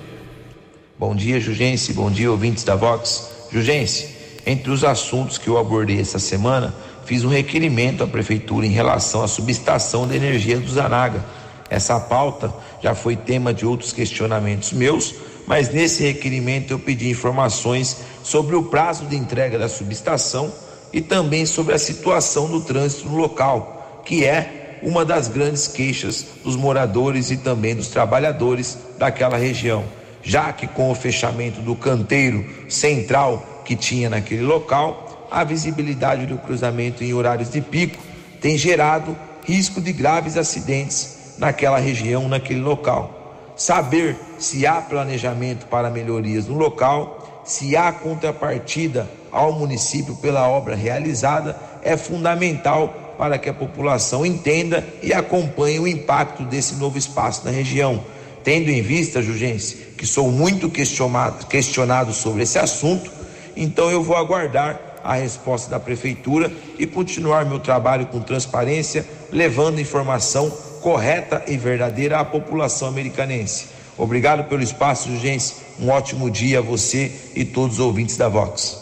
Bom 1.00 1.16
dia, 1.16 1.40
Jugense. 1.40 1.94
Bom 1.94 2.12
dia, 2.12 2.30
ouvintes 2.30 2.66
da 2.66 2.76
Vox. 2.76 3.30
Jugense, 3.54 4.10
entre 4.46 4.70
os 4.70 4.84
assuntos 4.84 5.38
que 5.38 5.48
eu 5.48 5.58
abordei 5.58 6.02
essa 6.02 6.20
semana, 6.20 6.74
fiz 7.06 7.24
um 7.24 7.30
requerimento 7.30 8.04
à 8.04 8.08
prefeitura 8.08 8.66
em 8.66 8.72
relação 8.72 9.24
à 9.24 9.30
subestação 9.30 10.06
de 10.06 10.18
energia 10.18 10.60
do 10.60 10.70
Zanaga, 10.70 11.24
Essa 11.72 11.98
pauta 11.98 12.54
já 12.84 12.94
foi 12.94 13.16
tema 13.16 13.54
de 13.54 13.66
outros 13.66 13.94
questionamentos 13.94 14.74
meus, 14.74 15.16
mas 15.48 15.74
nesse 15.74 16.04
requerimento 16.04 16.72
eu 16.72 16.78
pedi 16.78 17.10
informações 17.10 17.96
sobre 18.22 18.58
o 18.58 18.64
prazo 18.64 19.06
de 19.06 19.16
entrega 19.16 19.58
da 19.58 19.70
subestação 19.70 20.52
e 20.92 21.00
também 21.00 21.46
sobre 21.46 21.74
a 21.74 21.80
situação 21.80 22.50
do 22.50 22.60
trânsito 22.60 23.08
no 23.08 23.16
local, 23.16 24.02
que 24.04 24.26
é 24.26 24.80
uma 24.84 25.06
das 25.06 25.30
grandes 25.30 25.66
queixas 25.70 26.26
dos 26.44 26.58
moradores 26.58 27.32
e 27.32 27.38
também 27.38 27.74
dos 27.74 27.88
trabalhadores 27.88 28.78
daquela 28.98 29.38
região, 29.38 29.86
já 30.22 30.52
que 30.52 30.68
com 30.68 30.92
o 30.92 30.96
fechamento 30.96 31.62
do 31.62 31.74
canteiro 31.74 32.46
central 32.68 33.64
que 33.64 33.78
tinha 33.78 34.10
naquele 34.10 34.42
local, 34.42 35.30
a 35.32 35.46
visibilidade 35.46 36.26
do 36.26 36.38
cruzamento 36.38 37.02
em 37.02 37.14
horários 37.14 37.50
de 37.50 37.62
pico 37.62 38.04
tem 38.42 38.58
gerado 38.58 39.18
risco 39.46 39.80
de 39.80 39.94
graves 39.94 40.36
acidentes 40.36 41.21
naquela 41.42 41.80
região, 41.80 42.30
naquele 42.30 42.62
local. 42.62 43.54
Saber 43.58 44.16
se 44.38 44.68
há 44.68 44.76
planejamento 44.80 45.66
para 45.66 45.90
melhorias 45.90 46.46
no 46.46 46.56
local, 46.56 47.42
se 47.44 47.76
há 47.76 47.92
contrapartida 47.92 49.10
ao 49.32 49.52
município 49.52 50.16
pela 50.18 50.48
obra 50.48 50.76
realizada 50.76 51.58
é 51.82 51.98
fundamental 51.98 53.16
para 53.18 53.40
que 53.40 53.50
a 53.50 53.54
população 53.54 54.24
entenda 54.24 54.86
e 55.02 55.12
acompanhe 55.12 55.80
o 55.80 55.88
impacto 55.88 56.44
desse 56.44 56.76
novo 56.76 57.00
espaço 57.00 57.44
na 57.44 57.50
região. 57.50 58.04
Tendo 58.44 58.70
em 58.70 58.84
vista, 58.84 59.20
Jugense, 59.20 59.78
que 59.98 60.06
sou 60.06 60.32
muito 60.32 60.70
questionado, 60.70 61.48
questionado 61.48 62.14
sobre 62.14 62.44
esse 62.44 62.60
assunto, 62.60 63.12
então 63.58 63.90
eu 63.90 64.04
vou 64.04 64.16
aguardar 64.16 64.80
a 65.04 65.16
resposta 65.16 65.72
da 65.72 65.80
prefeitura 65.80 66.52
e 66.78 66.86
continuar 66.86 67.46
meu 67.46 67.60
trabalho 67.60 68.06
com 68.06 68.20
transparência, 68.22 69.04
levando 69.32 69.82
informação 69.82 70.52
correta 70.82 71.44
e 71.48 71.58
verdadeira 71.58 72.20
à 72.20 72.26
população 72.26 72.88
americanense. 72.88 73.67
Obrigado 73.98 74.46
pelo 74.50 74.63
espaço, 74.63 75.10
Jugense. 75.10 75.56
Um 75.80 75.89
ótimo 75.89 76.30
dia 76.30 76.60
a 76.60 76.62
você 76.62 77.32
e 77.36 77.46
todos 77.46 77.80
os 77.80 77.86
ouvintes 77.86 78.17
da 78.17 78.28
Vox. 78.28 78.78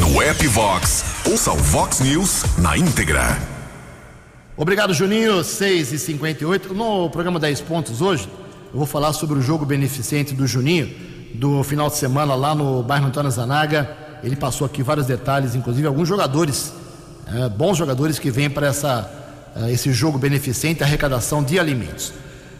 No 0.00 0.22
app 0.22 0.46
Vox, 0.46 1.04
ouça 1.30 1.52
o 1.52 1.56
Vox 1.56 2.00
News 2.00 2.44
na 2.58 2.76
íntegra. 2.76 3.38
Obrigado, 4.56 4.94
Juninho. 4.94 5.42
6 5.42 5.92
e 5.92 5.98
58 5.98 6.72
No 6.72 7.10
programa 7.10 7.40
10 7.40 7.60
Pontos 7.62 8.00
hoje, 8.00 8.28
eu 8.72 8.78
vou 8.78 8.86
falar 8.86 9.12
sobre 9.12 9.38
o 9.38 9.42
jogo 9.42 9.66
beneficente 9.66 10.32
do 10.32 10.46
Juninho, 10.46 10.94
do 11.34 11.64
final 11.64 11.88
de 11.88 11.96
semana 11.96 12.34
lá 12.34 12.54
no 12.54 12.82
bairro 12.82 13.06
Antônio 13.06 13.30
Zanaga. 13.30 13.96
Ele 14.22 14.36
passou 14.36 14.64
aqui 14.64 14.82
vários 14.82 15.06
detalhes, 15.06 15.54
inclusive 15.54 15.86
alguns 15.86 16.08
jogadores, 16.08 16.72
é, 17.26 17.48
bons 17.48 17.76
jogadores 17.76 18.18
que 18.18 18.30
vêm 18.30 18.48
para 18.48 18.68
essa, 18.68 19.10
é, 19.56 19.70
esse 19.70 19.92
jogo 19.92 20.18
beneficente, 20.18 20.82
arrecadação 20.82 21.42
de 21.42 21.58
alimentos. 21.58 22.12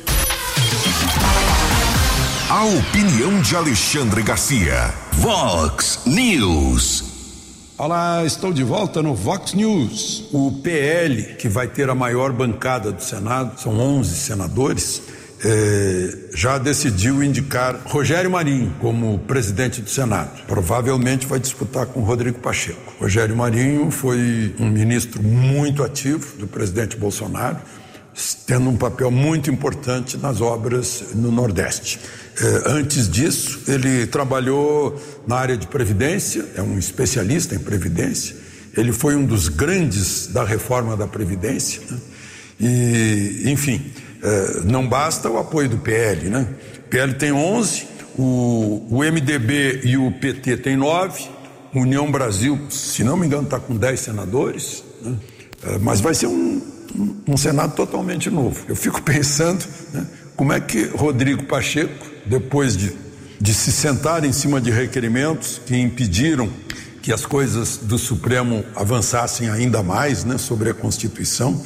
A 2.48 2.64
opinião 2.64 3.40
de 3.40 3.56
Alexandre 3.56 4.22
Garcia. 4.22 4.94
Vox 5.14 6.02
News. 6.06 7.05
Olá, 7.78 8.24
estou 8.24 8.54
de 8.54 8.64
volta 8.64 9.02
no 9.02 9.14
Vox 9.14 9.52
News. 9.52 10.30
O 10.32 10.50
PL, 10.62 11.34
que 11.34 11.46
vai 11.46 11.68
ter 11.68 11.90
a 11.90 11.94
maior 11.94 12.32
bancada 12.32 12.90
do 12.90 13.02
Senado, 13.02 13.60
são 13.60 13.78
11 13.78 14.16
senadores, 14.16 15.02
eh, 15.44 16.30
já 16.32 16.56
decidiu 16.56 17.22
indicar 17.22 17.78
Rogério 17.84 18.30
Marinho 18.30 18.74
como 18.80 19.18
presidente 19.18 19.82
do 19.82 19.90
Senado. 19.90 20.30
Provavelmente 20.46 21.26
vai 21.26 21.38
disputar 21.38 21.84
com 21.84 22.00
Rodrigo 22.00 22.38
Pacheco. 22.38 22.94
Rogério 22.98 23.36
Marinho 23.36 23.90
foi 23.90 24.54
um 24.58 24.70
ministro 24.70 25.22
muito 25.22 25.82
ativo 25.82 26.34
do 26.38 26.46
presidente 26.46 26.96
Bolsonaro, 26.96 27.58
tendo 28.46 28.70
um 28.70 28.76
papel 28.76 29.10
muito 29.10 29.50
importante 29.50 30.16
nas 30.16 30.40
obras 30.40 31.04
no 31.14 31.30
Nordeste. 31.30 32.00
Eh, 32.40 32.62
antes 32.66 33.08
disso, 33.08 33.60
ele 33.68 34.06
trabalhou 34.06 35.00
na 35.26 35.36
área 35.36 35.56
de 35.56 35.66
previdência, 35.66 36.44
é 36.54 36.62
um 36.62 36.78
especialista 36.78 37.54
em 37.54 37.58
previdência. 37.58 38.36
Ele 38.76 38.92
foi 38.92 39.16
um 39.16 39.24
dos 39.24 39.48
grandes 39.48 40.28
da 40.28 40.44
reforma 40.44 40.96
da 40.96 41.06
previdência. 41.06 41.82
Né? 41.90 41.98
E, 42.60 43.42
enfim, 43.50 43.92
eh, 44.22 44.60
não 44.64 44.88
basta 44.88 45.30
o 45.30 45.38
apoio 45.38 45.68
do 45.68 45.78
PL, 45.78 46.30
né? 46.30 46.48
O 46.86 46.88
PL 46.88 47.14
tem 47.14 47.32
11, 47.32 47.86
o, 48.18 48.86
o 48.90 48.98
MDB 49.04 49.80
e 49.84 49.96
o 49.98 50.10
PT 50.12 50.58
tem 50.58 50.76
9, 50.76 51.28
União 51.74 52.10
Brasil, 52.10 52.58
se 52.70 53.04
não 53.04 53.16
me 53.16 53.26
engano, 53.26 53.44
está 53.44 53.60
com 53.60 53.76
10 53.76 54.00
senadores, 54.00 54.82
né? 55.02 55.16
Eh, 55.64 55.78
mas 55.80 56.00
vai 56.00 56.14
ser 56.14 56.26
um, 56.26 56.75
um, 57.26 57.36
Senado 57.36 57.74
totalmente 57.74 58.30
novo. 58.30 58.64
Eu 58.68 58.76
fico 58.76 59.00
pensando 59.02 59.64
né, 59.92 60.06
como 60.36 60.52
é 60.52 60.60
que 60.60 60.84
Rodrigo 60.86 61.44
Pacheco, 61.44 62.06
depois 62.24 62.76
de, 62.76 62.96
de 63.40 63.54
se 63.54 63.72
sentar 63.72 64.24
em 64.24 64.32
cima 64.32 64.60
de 64.60 64.70
requerimentos 64.70 65.60
que 65.64 65.76
impediram 65.76 66.48
que 67.02 67.12
as 67.12 67.24
coisas 67.24 67.76
do 67.76 67.98
Supremo 67.98 68.64
avançassem 68.74 69.48
ainda 69.48 69.82
mais 69.82 70.24
né, 70.24 70.38
sobre 70.38 70.70
a 70.70 70.74
Constituição, 70.74 71.62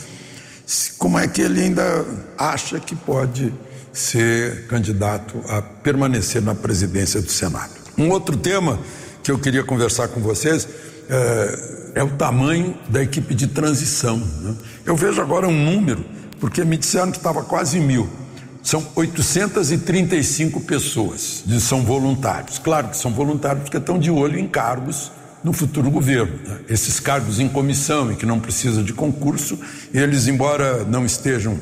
como 0.99 1.19
é 1.19 1.27
que 1.27 1.41
ele 1.41 1.63
ainda 1.63 2.05
acha 2.37 2.79
que 2.79 2.95
pode 2.95 3.53
ser 3.93 4.67
candidato 4.67 5.41
a 5.49 5.61
permanecer 5.63 6.43
na 6.43 6.55
presidência 6.55 7.21
do 7.21 7.31
Senado. 7.31 7.73
Um 7.97 8.11
outro 8.11 8.37
tema 8.37 8.79
que 9.23 9.31
eu 9.31 9.39
queria 9.39 9.65
conversar 9.65 10.09
com 10.09 10.21
vocês 10.21 10.69
é, 11.09 11.80
é 11.95 12.03
o 12.03 12.11
tamanho 12.11 12.77
da 12.89 13.03
equipe 13.03 13.35
de 13.35 13.47
transição. 13.47 14.17
Né? 14.17 14.55
Eu 14.85 14.97
vejo 14.97 15.21
agora 15.21 15.47
um 15.47 15.65
número, 15.65 16.05
porque 16.39 16.65
me 16.65 16.77
disseram 16.77 17.11
que 17.11 17.19
estava 17.19 17.43
quase 17.43 17.81
mil. 17.81 18.09
São 18.63 18.87
835 18.95 20.61
pessoas, 20.61 21.45
são 21.61 21.83
voluntários. 21.83 22.59
Claro 22.59 22.89
que 22.89 22.97
são 22.97 23.13
voluntários 23.13 23.63
porque 23.65 23.79
estão 23.79 23.99
de 23.99 24.11
olho 24.11 24.39
em 24.39 24.47
cargos 24.47 25.11
no 25.43 25.53
futuro 25.53 25.91
governo. 25.91 26.39
Né? 26.47 26.61
Esses 26.69 27.01
cargos 27.01 27.41
em 27.41 27.49
comissão 27.49 28.13
e 28.13 28.17
que 28.17 28.27
não 28.27 28.39
precisa 28.39 28.83
de 28.83 28.93
concurso, 28.93 29.59
eles, 29.93 30.29
embora 30.29 30.85
não 30.85 31.07
estejam 31.07 31.59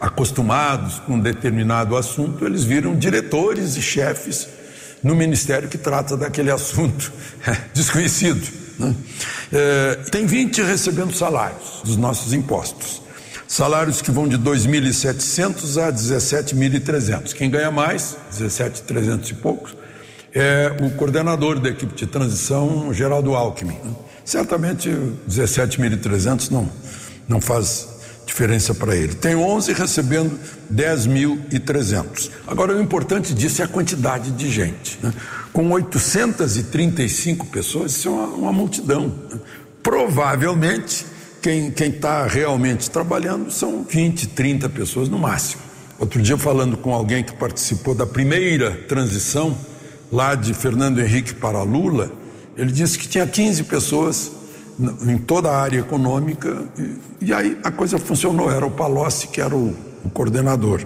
acostumados 0.00 1.00
com 1.00 1.14
um 1.14 1.20
determinado 1.20 1.96
assunto, 1.96 2.44
eles 2.44 2.62
viram 2.64 2.94
diretores 2.96 3.76
e 3.76 3.82
chefes 3.82 4.48
no 5.02 5.14
ministério 5.14 5.68
que 5.68 5.78
trata 5.78 6.16
daquele 6.16 6.50
assunto 6.50 7.12
desconhecido. 7.74 8.65
Né? 8.78 8.94
É, 9.52 9.94
tem 10.10 10.26
20 10.26 10.62
recebendo 10.62 11.14
salários 11.14 11.82
dos 11.84 11.96
nossos 11.96 12.32
impostos. 12.32 13.02
Salários 13.48 14.02
que 14.02 14.10
vão 14.10 14.26
de 14.26 14.36
2.700 14.36 15.82
a 15.82 15.92
17.300. 15.92 17.32
Quem 17.32 17.48
ganha 17.48 17.70
mais, 17.70 18.16
17.300 18.32 19.30
e 19.30 19.34
poucos, 19.34 19.76
é 20.34 20.76
o 20.82 20.90
coordenador 20.90 21.58
da 21.60 21.70
equipe 21.70 21.94
de 21.94 22.06
transição, 22.06 22.92
Geraldo 22.92 23.34
Alckmin. 23.34 23.78
Certamente 24.24 24.90
17.300 25.28 26.50
não, 26.50 26.68
não 27.28 27.40
faz 27.40 27.88
diferença 28.26 28.74
para 28.74 28.94
ele. 28.94 29.14
Tem 29.14 29.36
11 29.36 29.72
recebendo 29.72 30.38
10.300. 30.70 32.30
Agora, 32.46 32.76
o 32.76 32.82
importante 32.82 33.32
disso 33.32 33.62
é 33.62 33.64
a 33.64 33.68
quantidade 33.68 34.32
de 34.32 34.50
gente. 34.50 34.98
Né? 35.00 35.12
Com 35.56 35.70
835 35.70 37.46
pessoas, 37.46 37.92
isso 37.92 38.08
é 38.08 38.10
uma, 38.10 38.26
uma 38.26 38.52
multidão. 38.52 39.06
Né? 39.08 39.40
Provavelmente, 39.82 41.06
quem 41.40 41.68
está 41.70 42.26
realmente 42.26 42.90
trabalhando 42.90 43.50
são 43.50 43.82
20, 43.82 44.26
30 44.28 44.68
pessoas 44.68 45.08
no 45.08 45.18
máximo. 45.18 45.62
Outro 45.98 46.20
dia, 46.20 46.36
falando 46.36 46.76
com 46.76 46.92
alguém 46.92 47.24
que 47.24 47.32
participou 47.32 47.94
da 47.94 48.04
primeira 48.04 48.72
transição, 48.86 49.56
lá 50.12 50.34
de 50.34 50.52
Fernando 50.52 51.00
Henrique 51.00 51.32
para 51.32 51.62
Lula, 51.62 52.12
ele 52.54 52.70
disse 52.70 52.98
que 52.98 53.08
tinha 53.08 53.26
15 53.26 53.64
pessoas 53.64 54.32
em 55.08 55.16
toda 55.16 55.48
a 55.48 55.58
área 55.58 55.78
econômica 55.78 56.66
e, 56.78 57.28
e 57.28 57.32
aí 57.32 57.56
a 57.64 57.70
coisa 57.70 57.96
funcionou. 57.96 58.50
Era 58.50 58.66
o 58.66 58.70
Palocci 58.70 59.28
que 59.28 59.40
era 59.40 59.56
o, 59.56 59.74
o 60.04 60.10
coordenador. 60.10 60.84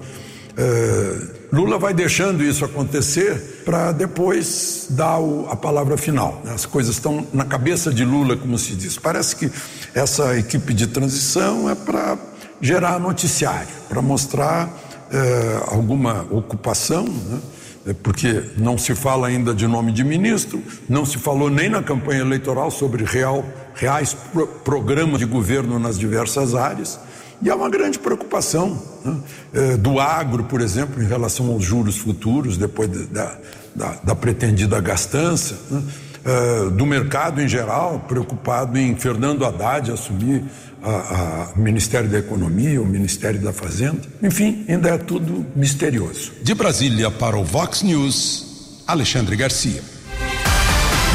É, 0.56 1.39
Lula 1.52 1.78
vai 1.78 1.92
deixando 1.92 2.44
isso 2.44 2.64
acontecer 2.64 3.62
para 3.64 3.90
depois 3.90 4.86
dar 4.90 5.18
o, 5.18 5.48
a 5.50 5.56
palavra 5.56 5.96
final. 5.96 6.40
As 6.46 6.64
coisas 6.64 6.94
estão 6.94 7.26
na 7.32 7.44
cabeça 7.44 7.92
de 7.92 8.04
Lula, 8.04 8.36
como 8.36 8.56
se 8.56 8.74
diz. 8.74 8.96
Parece 8.96 9.34
que 9.34 9.50
essa 9.92 10.38
equipe 10.38 10.72
de 10.72 10.86
transição 10.86 11.68
é 11.68 11.74
para 11.74 12.16
gerar 12.60 13.00
noticiário, 13.00 13.68
para 13.88 14.00
mostrar 14.00 14.70
é, 15.10 15.60
alguma 15.66 16.24
ocupação. 16.30 17.04
Né? 17.04 17.40
É 17.86 17.92
porque 17.94 18.44
não 18.56 18.78
se 18.78 18.94
fala 18.94 19.26
ainda 19.26 19.54
de 19.54 19.66
nome 19.66 19.90
de 19.90 20.04
ministro, 20.04 20.62
não 20.88 21.04
se 21.04 21.18
falou 21.18 21.48
nem 21.48 21.68
na 21.68 21.82
campanha 21.82 22.20
eleitoral 22.20 22.70
sobre 22.70 23.04
real, 23.04 23.44
reais 23.74 24.14
pro, 24.14 24.46
programas 24.46 25.18
de 25.18 25.24
governo 25.24 25.78
nas 25.78 25.98
diversas 25.98 26.54
áreas. 26.54 27.00
E 27.42 27.48
há 27.48 27.56
uma 27.56 27.70
grande 27.70 27.98
preocupação 27.98 28.80
né? 29.04 29.16
é, 29.52 29.76
do 29.76 29.98
agro, 29.98 30.44
por 30.44 30.60
exemplo, 30.60 31.02
em 31.02 31.06
relação 31.06 31.48
aos 31.48 31.64
juros 31.64 31.96
futuros, 31.96 32.56
depois 32.56 32.90
da, 33.08 33.36
da, 33.74 33.98
da 34.04 34.14
pretendida 34.14 34.80
gastança, 34.80 35.56
né? 35.70 35.82
é, 36.24 36.70
do 36.70 36.84
mercado 36.84 37.40
em 37.40 37.48
geral, 37.48 38.04
preocupado 38.06 38.78
em 38.78 38.94
Fernando 38.94 39.44
Haddad 39.44 39.90
assumir 39.90 40.44
a, 40.82 41.52
Ministério 41.56 42.08
da 42.08 42.18
Economia, 42.18 42.80
o 42.80 42.86
Ministério 42.86 43.40
da 43.40 43.52
Fazenda. 43.52 44.00
Enfim, 44.22 44.64
ainda 44.68 44.90
é 44.90 44.98
tudo 44.98 45.46
misterioso. 45.54 46.32
De 46.42 46.54
Brasília 46.54 47.10
para 47.10 47.36
o 47.36 47.44
Vox 47.44 47.82
News, 47.82 48.82
Alexandre 48.86 49.36
Garcia. 49.36 49.82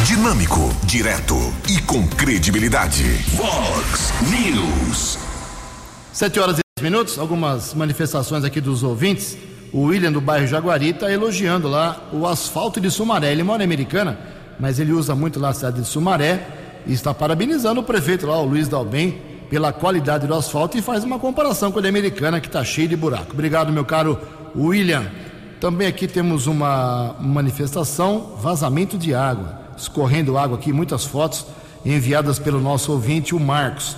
Dinâmico, 0.05 0.71
direto 0.83 1.35
e 1.67 1.81
com 1.81 2.05
credibilidade. 2.07 3.03
Vox 3.35 4.13
News. 4.29 5.24
Sete 6.15 6.39
horas 6.39 6.59
e 6.59 6.61
dez 6.79 6.89
minutos, 6.89 7.19
algumas 7.19 7.73
manifestações 7.73 8.45
aqui 8.45 8.61
dos 8.61 8.83
ouvintes. 8.83 9.37
O 9.73 9.87
William 9.87 10.13
do 10.13 10.21
bairro 10.21 10.47
Jaguari 10.47 10.91
está 10.91 11.11
elogiando 11.11 11.67
lá 11.67 12.07
o 12.13 12.25
asfalto 12.25 12.79
de 12.79 12.89
Sumaré. 12.89 13.33
Ele 13.33 13.43
mora 13.43 13.63
em 13.63 13.65
Americana, 13.65 14.17
mas 14.57 14.79
ele 14.79 14.93
usa 14.93 15.13
muito 15.13 15.41
lá 15.41 15.49
a 15.49 15.53
cidade 15.53 15.81
de 15.81 15.85
Sumaré 15.85 16.47
e 16.87 16.93
está 16.93 17.13
parabenizando 17.13 17.81
o 17.81 17.83
prefeito 17.83 18.25
lá, 18.25 18.39
o 18.39 18.45
Luiz 18.45 18.69
Dalben, 18.69 19.21
pela 19.49 19.73
qualidade 19.73 20.25
do 20.25 20.33
asfalto 20.33 20.77
e 20.77 20.81
faz 20.81 21.03
uma 21.03 21.19
comparação 21.19 21.69
com 21.69 21.79
a 21.79 21.85
americana 21.85 22.39
que 22.39 22.47
está 22.47 22.63
cheio 22.63 22.87
de 22.87 22.95
buraco. 22.95 23.33
Obrigado, 23.33 23.73
meu 23.73 23.83
caro 23.83 24.17
William. 24.55 25.11
Também 25.59 25.85
aqui 25.85 26.07
temos 26.07 26.47
uma 26.47 27.17
manifestação, 27.19 28.37
vazamento 28.41 28.97
de 28.97 29.13
água, 29.13 29.59
escorrendo 29.77 30.37
água 30.37 30.57
aqui, 30.57 30.71
muitas 30.71 31.03
fotos 31.03 31.45
enviadas 31.85 32.39
pelo 32.39 32.61
nosso 32.61 32.93
ouvinte, 32.93 33.35
o 33.35 33.39
Marcos. 33.39 33.97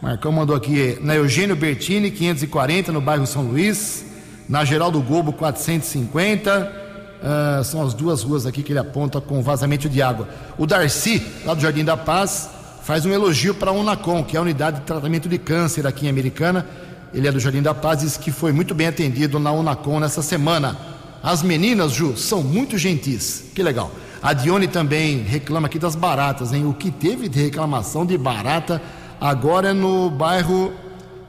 Marcão 0.00 0.30
mandou 0.30 0.54
aqui 0.54 0.98
na 1.00 1.16
Eugênio 1.16 1.56
Bertini, 1.56 2.10
540, 2.10 2.92
no 2.92 3.00
bairro 3.00 3.26
São 3.26 3.42
Luís, 3.42 4.04
na 4.46 4.64
Geraldo 4.64 5.00
Gobo, 5.00 5.32
450. 5.32 6.86
Uh, 7.16 7.64
são 7.64 7.82
as 7.82 7.94
duas 7.94 8.22
ruas 8.22 8.44
aqui 8.44 8.62
que 8.62 8.72
ele 8.72 8.78
aponta 8.78 9.22
com 9.22 9.42
vazamento 9.42 9.88
de 9.88 10.02
água. 10.02 10.28
O 10.58 10.66
Darcy, 10.66 11.26
lá 11.46 11.54
do 11.54 11.62
Jardim 11.62 11.82
da 11.82 11.96
Paz, 11.96 12.50
faz 12.82 13.06
um 13.06 13.10
elogio 13.10 13.54
para 13.54 13.70
a 13.70 13.72
Unacom, 13.72 14.22
que 14.22 14.36
é 14.36 14.38
a 14.38 14.42
unidade 14.42 14.80
de 14.80 14.86
tratamento 14.86 15.30
de 15.30 15.38
câncer 15.38 15.86
aqui 15.86 16.06
em 16.06 16.10
Americana. 16.10 16.66
Ele 17.14 17.26
é 17.26 17.32
do 17.32 17.40
Jardim 17.40 17.62
da 17.62 17.72
Paz, 17.72 18.00
diz 18.00 18.18
que 18.18 18.30
foi 18.30 18.52
muito 18.52 18.74
bem 18.74 18.88
atendido 18.88 19.38
na 19.38 19.50
Unacom 19.50 19.98
nessa 19.98 20.20
semana. 20.20 20.76
As 21.22 21.42
meninas, 21.42 21.92
Ju, 21.92 22.18
são 22.18 22.42
muito 22.42 22.76
gentis. 22.76 23.44
Que 23.54 23.62
legal. 23.62 23.90
A 24.22 24.34
Dione 24.34 24.68
também 24.68 25.22
reclama 25.22 25.66
aqui 25.66 25.78
das 25.78 25.96
baratas, 25.96 26.52
hein? 26.52 26.66
O 26.66 26.74
que 26.74 26.90
teve 26.90 27.28
de 27.28 27.42
reclamação 27.42 28.04
de 28.04 28.18
barata 28.18 28.80
agora 29.20 29.70
é 29.70 29.72
no 29.72 30.10
bairro, 30.10 30.72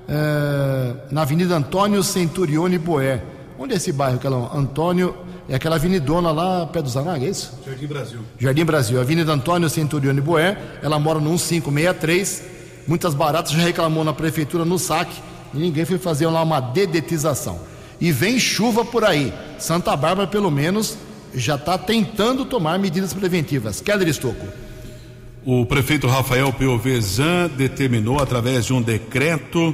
é, 0.07 0.93
na 1.11 1.22
Avenida 1.22 1.55
Antônio 1.55 2.03
Centurione 2.03 2.78
Boé. 2.78 3.22
Onde 3.59 3.74
é 3.74 3.78
esse 3.78 3.91
bairro, 3.91 4.18
aquela 4.18 4.55
Antônio 4.55 5.16
é 5.49 5.55
aquela 5.55 5.78
avenidona 5.78 6.32
lá 6.32 6.66
perto 6.68 6.86
do 6.86 6.91
Zanaga, 6.91 7.26
é 7.26 7.30
isso? 7.30 7.53
Jardim 7.66 7.88
Brasil. 7.88 8.20
Jardim 8.38 8.66
Brasil, 8.66 8.99
Avenida 8.99 9.32
Antônio 9.32 9.70
Centurione 9.70 10.20
Boé. 10.20 10.57
Ela 10.82 10.99
mora 10.99 11.20
no 11.20 11.30
1563. 11.30 12.43
Muitas 12.86 13.14
baratas 13.14 13.51
já 13.51 13.59
reclamou 13.59 14.03
na 14.03 14.14
prefeitura 14.14 14.66
no 14.66 14.78
saque 14.78 15.22
e 15.53 15.57
ninguém 15.57 15.86
foi 15.86 15.97
fazer 15.97 16.28
lá 16.28 16.43
uma 16.43 16.59
dedetização. 16.59 17.59
E 17.99 18.11
vem 18.11 18.39
chuva 18.39 18.86
por 18.86 19.03
aí. 19.03 19.34
Santa 19.57 19.95
Bárbara, 19.95 20.28
pelo 20.28 20.51
menos, 20.51 20.97
já 21.34 21.55
está 21.55 21.78
tentando 21.78 22.45
tomar 22.45 22.78
medidas 22.78 23.14
preventivas. 23.14 23.82
Keller 23.82 24.07
Estocco. 24.07 24.45
O 25.50 25.66
prefeito 25.66 26.08
Rafael 26.08 26.52
Piovesan 26.52 27.48
determinou, 27.48 28.20
através 28.20 28.66
de 28.66 28.74
um 28.74 28.82
decreto, 28.82 29.74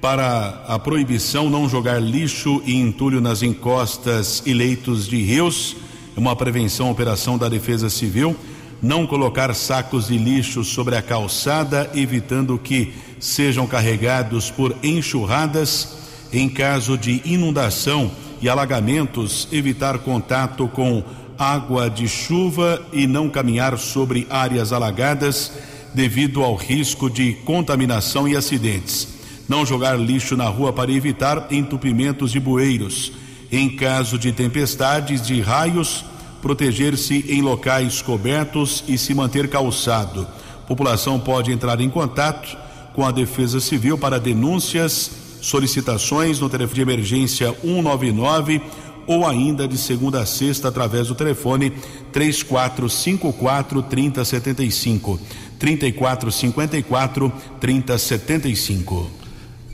para 0.00 0.62
a 0.68 0.78
proibição 0.78 1.50
não 1.50 1.68
jogar 1.68 2.00
lixo 2.00 2.62
e 2.64 2.76
entulho 2.76 3.20
nas 3.20 3.42
encostas 3.42 4.40
e 4.46 4.54
leitos 4.54 5.08
de 5.08 5.20
rios, 5.20 5.76
uma 6.16 6.36
prevenção 6.36 6.88
operação 6.88 7.36
da 7.36 7.48
Defesa 7.48 7.90
Civil, 7.90 8.36
não 8.80 9.04
colocar 9.04 9.52
sacos 9.52 10.06
de 10.06 10.16
lixo 10.16 10.62
sobre 10.62 10.94
a 10.94 11.02
calçada, 11.02 11.90
evitando 11.92 12.56
que 12.56 12.94
sejam 13.18 13.66
carregados 13.66 14.48
por 14.48 14.76
enxurradas 14.80 15.98
em 16.32 16.48
caso 16.48 16.96
de 16.96 17.20
inundação 17.24 18.12
e 18.40 18.48
alagamentos, 18.48 19.48
evitar 19.50 19.98
contato 19.98 20.68
com 20.68 21.02
água 21.40 21.88
de 21.88 22.06
chuva 22.06 22.80
e 22.92 23.06
não 23.06 23.28
caminhar 23.28 23.76
sobre 23.78 24.26
áreas 24.30 24.72
alagadas 24.72 25.52
devido 25.94 26.44
ao 26.44 26.54
risco 26.54 27.10
de 27.10 27.32
contaminação 27.44 28.28
e 28.28 28.36
acidentes 28.36 29.20
não 29.50 29.66
jogar 29.66 29.98
lixo 29.98 30.36
na 30.36 30.44
rua 30.44 30.72
para 30.72 30.92
evitar 30.92 31.48
entupimentos 31.50 32.30
de 32.30 32.38
bueiros. 32.38 33.10
Em 33.50 33.68
caso 33.68 34.16
de 34.16 34.30
tempestades 34.30 35.26
de 35.26 35.40
raios, 35.40 36.04
proteger-se 36.40 37.24
em 37.28 37.42
locais 37.42 38.00
cobertos 38.00 38.84
e 38.86 38.96
se 38.96 39.12
manter 39.12 39.50
calçado. 39.50 40.24
População 40.68 41.18
pode 41.18 41.50
entrar 41.50 41.80
em 41.80 41.90
contato 41.90 42.56
com 42.94 43.04
a 43.04 43.10
Defesa 43.10 43.58
Civil 43.58 43.98
para 43.98 44.20
denúncias, 44.20 45.10
solicitações 45.40 46.38
no 46.38 46.48
telefone 46.48 46.76
de 46.76 46.82
emergência 46.82 47.52
199 47.60 48.62
ou 49.10 49.26
ainda 49.26 49.66
de 49.66 49.76
segunda 49.76 50.20
a 50.20 50.26
sexta 50.26 50.68
através 50.68 51.08
do 51.08 51.16
telefone 51.16 51.72
3454 52.12 53.82
3075. 53.82 55.18
3454 55.58 57.32
3075. 57.58 59.10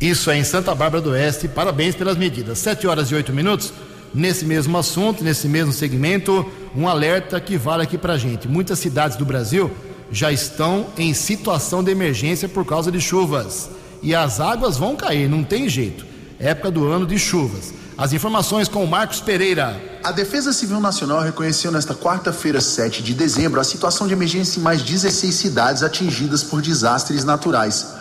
Isso 0.00 0.30
é 0.30 0.38
em 0.38 0.44
Santa 0.44 0.74
Bárbara 0.74 1.02
do 1.02 1.10
Oeste. 1.10 1.48
Parabéns 1.48 1.94
pelas 1.94 2.16
medidas. 2.16 2.58
Sete 2.58 2.86
horas 2.86 3.10
e 3.10 3.14
oito 3.14 3.30
minutos. 3.30 3.74
Nesse 4.14 4.46
mesmo 4.46 4.78
assunto, 4.78 5.22
nesse 5.22 5.46
mesmo 5.46 5.70
segmento, 5.70 6.50
um 6.74 6.88
alerta 6.88 7.38
que 7.38 7.58
vale 7.58 7.82
aqui 7.82 7.98
para 7.98 8.16
gente. 8.16 8.48
Muitas 8.48 8.78
cidades 8.78 9.18
do 9.18 9.26
Brasil 9.26 9.70
já 10.10 10.32
estão 10.32 10.86
em 10.96 11.12
situação 11.12 11.84
de 11.84 11.90
emergência 11.90 12.48
por 12.48 12.64
causa 12.64 12.90
de 12.90 13.02
chuvas. 13.02 13.68
E 14.02 14.14
as 14.14 14.40
águas 14.40 14.78
vão 14.78 14.96
cair, 14.96 15.28
não 15.28 15.44
tem 15.44 15.68
jeito. 15.68 16.06
Época 16.38 16.70
do 16.70 16.88
ano 16.88 17.06
de 17.06 17.18
chuvas. 17.18 17.74
As 17.98 18.12
informações 18.12 18.68
com 18.68 18.84
Marcos 18.84 19.20
Pereira. 19.20 19.74
A 20.04 20.12
Defesa 20.12 20.52
Civil 20.52 20.78
Nacional 20.80 21.22
reconheceu 21.22 21.72
nesta 21.72 21.94
quarta-feira, 21.94 22.60
7 22.60 23.02
de 23.02 23.14
dezembro, 23.14 23.58
a 23.58 23.64
situação 23.64 24.06
de 24.06 24.12
emergência 24.12 24.60
em 24.60 24.62
mais 24.62 24.82
16 24.82 25.34
cidades 25.34 25.82
atingidas 25.82 26.42
por 26.42 26.60
desastres 26.60 27.24
naturais. 27.24 27.94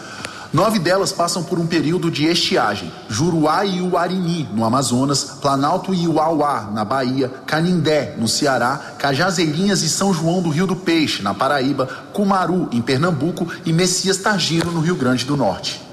Nove 0.51 0.79
delas 0.79 1.13
passam 1.13 1.41
por 1.43 1.57
um 1.57 1.65
período 1.65 2.11
de 2.11 2.25
estiagem: 2.25 2.91
Juruá 3.07 3.63
e 3.65 3.81
Uarini, 3.81 4.49
no 4.53 4.65
Amazonas, 4.65 5.23
Planalto 5.23 5.93
e 5.93 6.05
Uauá, 6.09 6.69
na 6.73 6.83
Bahia, 6.83 7.29
Canindé, 7.47 8.15
no 8.17 8.27
Ceará, 8.27 8.95
Cajazeirinhas 8.99 9.81
e 9.81 9.87
São 9.87 10.13
João 10.13 10.41
do 10.41 10.49
Rio 10.49 10.67
do 10.67 10.75
Peixe, 10.75 11.23
na 11.23 11.33
Paraíba, 11.33 11.87
Cumaru, 12.11 12.67
em 12.73 12.81
Pernambuco 12.81 13.47
e 13.65 13.71
Messias 13.71 14.17
Targino, 14.17 14.73
no 14.73 14.81
Rio 14.81 14.95
Grande 14.95 15.23
do 15.23 15.37
Norte. 15.37 15.84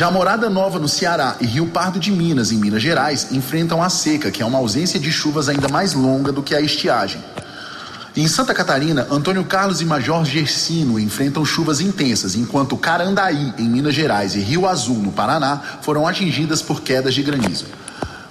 Já 0.00 0.10
Morada 0.10 0.48
Nova, 0.48 0.78
no 0.78 0.88
Ceará, 0.88 1.36
e 1.42 1.44
Rio 1.44 1.66
Pardo 1.66 2.00
de 2.00 2.10
Minas, 2.10 2.50
em 2.52 2.56
Minas 2.56 2.80
Gerais, 2.80 3.32
enfrentam 3.32 3.82
a 3.82 3.90
seca, 3.90 4.30
que 4.30 4.42
é 4.42 4.46
uma 4.46 4.56
ausência 4.56 4.98
de 4.98 5.12
chuvas 5.12 5.46
ainda 5.46 5.68
mais 5.68 5.92
longa 5.92 6.32
do 6.32 6.42
que 6.42 6.54
a 6.54 6.60
estiagem. 6.62 7.22
Em 8.16 8.26
Santa 8.26 8.54
Catarina, 8.54 9.06
Antônio 9.10 9.44
Carlos 9.44 9.82
e 9.82 9.84
Major 9.84 10.24
Gersino 10.24 10.98
enfrentam 10.98 11.44
chuvas 11.44 11.82
intensas, 11.82 12.34
enquanto 12.34 12.78
Carandaí, 12.78 13.52
em 13.58 13.68
Minas 13.68 13.94
Gerais, 13.94 14.34
e 14.34 14.40
Rio 14.40 14.66
Azul, 14.66 14.96
no 14.96 15.12
Paraná, 15.12 15.60
foram 15.82 16.08
atingidas 16.08 16.62
por 16.62 16.80
quedas 16.80 17.12
de 17.12 17.22
granizo. 17.22 17.66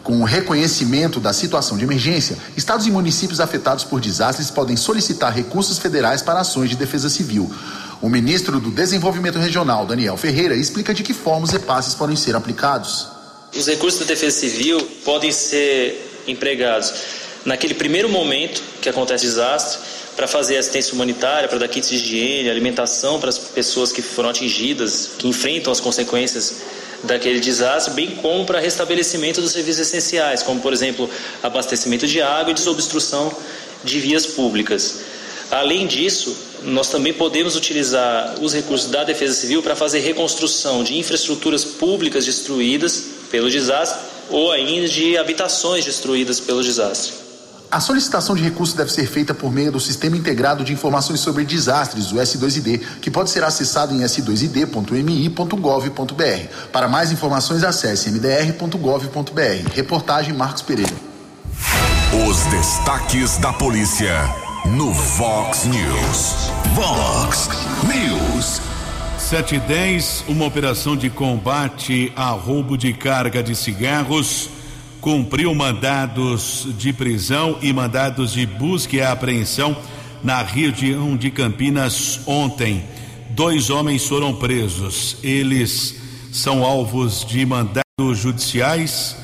Com 0.01 0.21
o 0.21 0.25
reconhecimento 0.25 1.19
da 1.19 1.31
situação 1.33 1.77
de 1.77 1.83
emergência, 1.83 2.35
estados 2.57 2.87
e 2.87 2.91
municípios 2.91 3.39
afetados 3.39 3.83
por 3.83 4.01
desastres 4.01 4.49
podem 4.49 4.75
solicitar 4.75 5.31
recursos 5.31 5.77
federais 5.77 6.23
para 6.23 6.39
ações 6.39 6.71
de 6.71 6.75
defesa 6.75 7.11
civil. 7.11 7.53
O 8.01 8.07
ministro 8.07 8.61
do 8.61 8.71
Desenvolvimento 8.71 9.37
Regional, 9.37 9.85
Daniel 9.85 10.15
Ferreira, 10.15 10.55
explica 10.55 10.93
de 10.93 11.03
que 11.03 11.13
forma 11.13 11.45
os 11.45 11.51
repasses 11.51 11.93
podem 11.93 12.15
ser 12.15 12.33
aplicados. 12.33 13.07
Os 13.53 13.67
recursos 13.67 13.99
da 13.99 14.05
defesa 14.05 14.39
civil 14.39 14.79
podem 15.03 15.33
ser 15.33 16.23
empregados 16.25 16.93
naquele 17.43 17.73
primeiro 17.73 18.07
momento 18.07 18.61
que 18.81 18.87
acontece 18.87 19.25
desastre, 19.25 19.79
para 20.15 20.27
fazer 20.27 20.57
assistência 20.57 20.93
humanitária, 20.93 21.47
para 21.47 21.57
dar 21.57 21.67
kits 21.69 21.89
de 21.89 21.95
higiene, 21.95 22.49
alimentação 22.49 23.19
para 23.19 23.29
as 23.29 23.37
pessoas 23.37 23.91
que 23.91 24.01
foram 24.01 24.29
atingidas, 24.29 25.11
que 25.17 25.27
enfrentam 25.27 25.71
as 25.71 25.79
consequências 25.79 26.55
daquele 27.03 27.39
desastre, 27.39 27.93
bem 27.93 28.17
como 28.17 28.45
para 28.45 28.59
restabelecimento 28.59 29.39
dos 29.39 29.51
serviços 29.51 29.87
essenciais, 29.87 30.43
como 30.43 30.59
por 30.59 30.73
exemplo 30.73 31.09
abastecimento 31.41 32.05
de 32.05 32.21
água 32.21 32.51
e 32.51 32.53
desobstrução 32.53 33.33
de 33.83 33.99
vias 33.99 34.25
públicas. 34.25 34.99
Além 35.51 35.87
disso, 35.87 36.35
nós 36.63 36.89
também 36.89 37.13
podemos 37.13 37.55
utilizar 37.55 38.35
os 38.41 38.53
recursos 38.53 38.89
da 38.89 39.03
Defesa 39.03 39.33
Civil 39.33 39.63
para 39.63 39.75
fazer 39.75 39.99
reconstrução 39.99 40.83
de 40.83 40.97
infraestruturas 40.97 41.65
públicas 41.65 42.25
destruídas 42.25 43.03
pelo 43.31 43.49
desastre 43.49 43.99
ou 44.29 44.51
ainda 44.51 44.87
de 44.87 45.17
habitações 45.17 45.85
destruídas 45.85 46.39
pelo 46.39 46.63
desastre. 46.63 47.13
A 47.71 47.79
solicitação 47.79 48.35
de 48.35 48.41
recurso 48.41 48.75
deve 48.75 48.91
ser 48.91 49.07
feita 49.07 49.31
por 49.31 49.51
meio 49.51 49.71
do 49.71 49.79
Sistema 49.79 50.17
Integrado 50.17 50.63
de 50.63 50.73
Informações 50.73 51.19
sobre 51.19 51.45
Desastres, 51.45 52.11
o 52.11 52.15
S2ID, 52.15 52.81
que 52.99 53.11
pode 53.11 53.29
ser 53.29 53.43
acessado 53.43 53.93
em 53.93 53.99
s2id.mi.gov.br. 53.99 56.47
Para 56.71 56.87
mais 56.87 57.11
informações, 57.11 57.63
acesse 57.63 58.09
mdr.gov.br. 58.09 59.69
Reportagem 59.75 60.33
Marcos 60.33 60.63
Pereira. 60.63 60.95
Os 62.27 62.37
destaques 62.45 63.37
da 63.37 63.53
polícia 63.53 64.48
no 64.65 64.91
Vox 64.91 65.65
News. 65.65 66.51
Vox 66.73 67.49
News. 67.83 68.61
7 69.17 69.55
e 69.55 69.59
10, 69.59 70.25
uma 70.27 70.45
operação 70.45 70.95
de 70.95 71.09
combate 71.09 72.11
a 72.15 72.29
roubo 72.29 72.77
de 72.77 72.93
carga 72.93 73.43
de 73.43 73.55
cigarros 73.55 74.49
cumpriu 75.01 75.53
mandados 75.55 76.67
de 76.77 76.91
prisão 76.91 77.57
e 77.61 77.71
mandados 77.71 78.33
de 78.33 78.45
busca 78.45 78.95
e 78.95 79.01
apreensão 79.01 79.77
na 80.23 80.41
região 80.41 81.15
de 81.15 81.31
Campinas 81.31 82.21
ontem. 82.25 82.83
Dois 83.29 83.69
homens 83.69 84.05
foram 84.05 84.33
presos. 84.33 85.17
Eles 85.23 85.95
são 86.31 86.63
alvos 86.63 87.25
de 87.25 87.45
mandados 87.45 87.83
judiciais. 88.17 89.15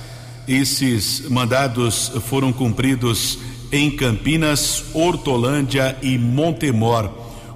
Esses 0.48 1.28
mandados 1.30 2.12
foram 2.28 2.54
cumpridos 2.54 3.40
em 3.72 3.92
Campinas, 3.92 4.86
Hortolândia 4.94 5.98
e 6.02 6.18
Montemor. 6.18 7.10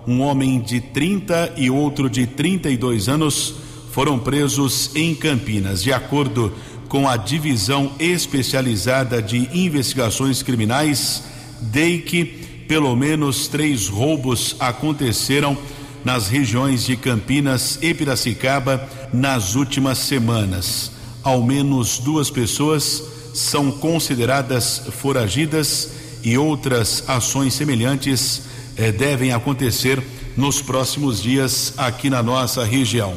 Um 0.07 0.21
homem 0.21 0.59
de 0.59 0.81
30 0.81 1.53
e 1.57 1.69
outro 1.69 2.09
de 2.09 2.25
32 2.25 3.07
anos 3.07 3.55
foram 3.91 4.17
presos 4.17 4.91
em 4.95 5.13
Campinas. 5.13 5.83
De 5.83 5.91
acordo 5.91 6.53
com 6.87 7.07
a 7.07 7.15
Divisão 7.15 7.91
Especializada 7.99 9.21
de 9.21 9.49
Investigações 9.53 10.41
Criminais, 10.41 11.23
DEIC, 11.61 12.65
pelo 12.67 12.95
menos 12.95 13.47
três 13.47 13.87
roubos 13.87 14.55
aconteceram 14.59 15.57
nas 16.03 16.27
regiões 16.27 16.85
de 16.85 16.95
Campinas 16.95 17.77
e 17.81 17.93
Piracicaba 17.93 18.87
nas 19.13 19.55
últimas 19.55 19.97
semanas. 19.99 20.91
Ao 21.21 21.43
menos 21.43 21.99
duas 21.99 22.29
pessoas 22.29 23.03
são 23.39 23.71
consideradas 23.71 24.83
foragidas 24.91 25.91
e 26.23 26.37
outras 26.37 27.03
ações 27.07 27.53
semelhantes 27.53 28.41
eh, 28.75 28.91
devem 28.91 29.31
acontecer 29.31 30.03
nos 30.35 30.61
próximos 30.61 31.21
dias 31.21 31.73
aqui 31.77 32.09
na 32.09 32.21
nossa 32.21 32.63
região 32.65 33.13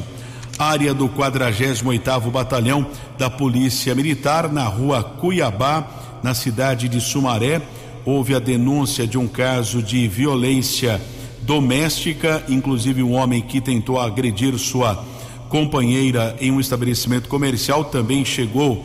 área 0.57 0.93
do 0.93 1.09
48º 1.09 2.29
Batalhão 2.29 2.85
da 3.17 3.29
Polícia 3.29 3.93
Militar, 3.95 4.51
na 4.51 4.65
rua 4.65 5.03
Cuiabá, 5.03 6.19
na 6.21 6.33
cidade 6.33 6.87
de 6.87 7.01
Sumaré. 7.01 7.61
Houve 8.05 8.35
a 8.35 8.39
denúncia 8.39 9.07
de 9.07 9.17
um 9.17 9.27
caso 9.27 9.81
de 9.81 10.07
violência 10.07 11.01
doméstica, 11.41 12.43
inclusive 12.47 13.01
um 13.01 13.13
homem 13.13 13.41
que 13.41 13.59
tentou 13.59 13.99
agredir 13.99 14.57
sua 14.57 15.03
companheira 15.49 16.35
em 16.39 16.51
um 16.51 16.59
estabelecimento 16.59 17.29
comercial 17.29 17.85
também 17.85 18.25
chegou 18.25 18.83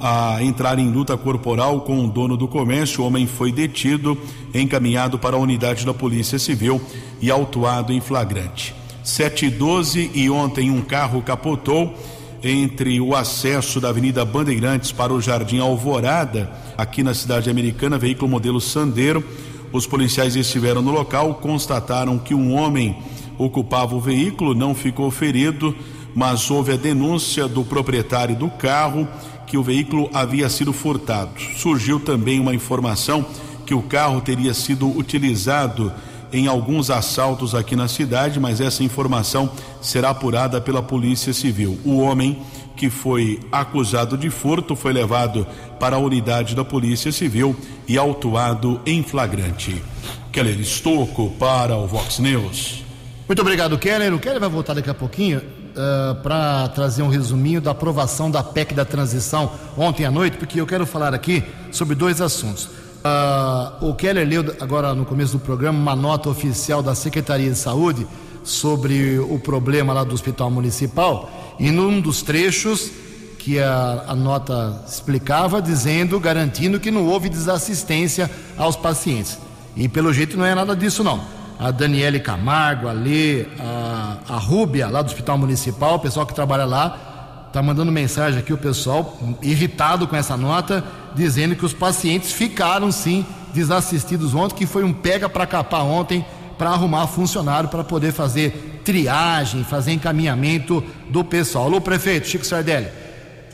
a 0.00 0.42
entrar 0.42 0.78
em 0.78 0.90
luta 0.90 1.16
corporal 1.16 1.80
com 1.80 2.04
o 2.04 2.08
dono 2.08 2.36
do 2.36 2.46
comércio. 2.46 3.02
O 3.02 3.06
homem 3.06 3.26
foi 3.26 3.50
detido, 3.50 4.16
encaminhado 4.54 5.18
para 5.18 5.36
a 5.36 5.40
unidade 5.40 5.84
da 5.84 5.94
Polícia 5.94 6.38
Civil 6.38 6.80
e 7.20 7.30
autuado 7.30 7.92
em 7.92 8.00
flagrante. 8.00 8.74
7 9.02 9.46
e 9.46 9.50
12 9.50 10.10
e 10.14 10.28
ontem 10.28 10.70
um 10.70 10.82
carro 10.82 11.22
capotou 11.22 11.94
entre 12.42 13.00
o 13.00 13.14
acesso 13.14 13.80
da 13.80 13.88
Avenida 13.88 14.24
Bandeirantes 14.24 14.92
para 14.92 15.12
o 15.12 15.20
Jardim 15.20 15.58
Alvorada, 15.58 16.50
aqui 16.76 17.02
na 17.02 17.14
cidade 17.14 17.48
americana, 17.48 17.98
veículo 17.98 18.30
modelo 18.30 18.60
Sandero. 18.60 19.24
Os 19.72 19.86
policiais 19.86 20.36
estiveram 20.36 20.82
no 20.82 20.90
local, 20.90 21.34
constataram 21.36 22.18
que 22.18 22.34
um 22.34 22.54
homem 22.54 22.96
ocupava 23.38 23.94
o 23.94 24.00
veículo, 24.00 24.54
não 24.54 24.74
ficou 24.74 25.10
ferido, 25.10 25.74
mas 26.14 26.50
houve 26.50 26.72
a 26.72 26.76
denúncia 26.76 27.46
do 27.46 27.64
proprietário 27.64 28.34
do 28.34 28.48
carro 28.48 29.06
que 29.46 29.56
o 29.56 29.62
veículo 29.62 30.10
havia 30.12 30.48
sido 30.48 30.72
furtado. 30.72 31.30
Surgiu 31.56 32.00
também 32.00 32.40
uma 32.40 32.54
informação 32.54 33.24
que 33.64 33.74
o 33.74 33.82
carro 33.82 34.20
teria 34.20 34.52
sido 34.52 34.88
utilizado 34.88 35.92
em 36.32 36.46
alguns 36.46 36.90
assaltos 36.90 37.54
aqui 37.54 37.76
na 37.76 37.88
cidade, 37.88 38.40
mas 38.40 38.60
essa 38.60 38.82
informação 38.82 39.50
será 39.80 40.10
apurada 40.10 40.60
pela 40.60 40.82
Polícia 40.82 41.32
Civil. 41.32 41.78
O 41.84 41.98
homem 41.98 42.38
que 42.76 42.90
foi 42.90 43.40
acusado 43.50 44.18
de 44.18 44.28
furto 44.28 44.76
foi 44.76 44.92
levado 44.92 45.46
para 45.80 45.96
a 45.96 45.98
unidade 45.98 46.54
da 46.54 46.64
Polícia 46.64 47.10
Civil 47.10 47.56
e 47.88 47.96
autuado 47.96 48.80
em 48.84 49.02
flagrante. 49.02 49.82
Keller 50.30 50.60
Estocco 50.60 51.30
para 51.38 51.76
o 51.76 51.86
Vox 51.86 52.18
News. 52.18 52.84
Muito 53.26 53.40
obrigado, 53.40 53.78
Keller. 53.78 54.14
O 54.14 54.18
Keller 54.18 54.38
vai 54.38 54.48
voltar 54.48 54.74
daqui 54.74 54.90
a 54.90 54.94
pouquinho 54.94 55.40
uh, 55.76 56.14
para 56.22 56.68
trazer 56.68 57.02
um 57.02 57.08
resuminho 57.08 57.60
da 57.60 57.70
aprovação 57.70 58.30
da 58.30 58.42
PEC 58.42 58.74
da 58.74 58.84
transição 58.84 59.52
ontem 59.76 60.04
à 60.04 60.10
noite, 60.10 60.36
porque 60.38 60.60
eu 60.60 60.66
quero 60.66 60.86
falar 60.86 61.14
aqui 61.14 61.44
sobre 61.70 61.94
dois 61.94 62.20
assuntos. 62.20 62.64
Uh, 62.64 63.90
o 63.90 63.94
Keller 63.94 64.26
leu 64.26 64.56
agora 64.60 64.94
no 64.94 65.04
começo 65.04 65.32
do 65.32 65.38
programa 65.38 65.78
uma 65.78 65.94
nota 65.94 66.28
oficial 66.28 66.82
da 66.82 66.94
Secretaria 66.94 67.50
de 67.50 67.58
Saúde 67.58 68.06
sobre 68.42 69.18
o 69.18 69.38
problema 69.38 69.92
lá 69.92 70.02
do 70.02 70.14
Hospital 70.14 70.50
Municipal 70.50 71.30
e 71.58 71.70
num 71.70 72.00
dos 72.00 72.22
trechos 72.22 72.90
que 73.38 73.60
a, 73.60 74.06
a, 74.08 74.14
nota 74.14 74.82
explicava, 74.88 75.62
dizendo, 75.62 76.18
garantindo 76.18 76.80
que 76.80 76.90
não 76.90 77.06
houve 77.06 77.28
desassistência 77.28 78.28
aos 78.56 78.74
pacientes. 78.74 79.38
E 79.76 79.88
pelo 79.88 80.12
jeito 80.12 80.36
não 80.36 80.44
é 80.44 80.52
nada 80.52 80.74
disso, 80.74 81.04
não. 81.04 81.35
A 81.58 81.70
Daniele 81.70 82.20
Camargo, 82.20 82.88
a 82.88 82.92
Lê, 82.92 83.46
a, 83.58 84.18
a 84.28 84.36
Rúbia, 84.36 84.88
lá 84.88 85.02
do 85.02 85.06
Hospital 85.06 85.38
Municipal, 85.38 85.94
o 85.94 85.98
pessoal 85.98 86.26
que 86.26 86.34
trabalha 86.34 86.64
lá, 86.64 87.46
está 87.48 87.62
mandando 87.62 87.90
mensagem 87.90 88.38
aqui, 88.38 88.52
o 88.52 88.58
pessoal 88.58 89.18
irritado 89.40 90.06
com 90.06 90.14
essa 90.14 90.36
nota, 90.36 90.84
dizendo 91.14 91.56
que 91.56 91.64
os 91.64 91.72
pacientes 91.72 92.32
ficaram 92.32 92.92
sim 92.92 93.24
desassistidos 93.54 94.34
ontem, 94.34 94.54
que 94.54 94.66
foi 94.66 94.84
um 94.84 94.92
pega 94.92 95.28
para 95.28 95.46
capar 95.46 95.82
ontem 95.82 96.24
para 96.58 96.70
arrumar 96.70 97.06
funcionário 97.06 97.68
para 97.68 97.84
poder 97.84 98.12
fazer 98.12 98.80
triagem, 98.84 99.64
fazer 99.64 99.92
encaminhamento 99.92 100.82
do 101.10 101.24
pessoal. 101.24 101.66
Alô, 101.66 101.80
prefeito, 101.80 102.28
Chico 102.28 102.46
Sardelli, 102.46 102.88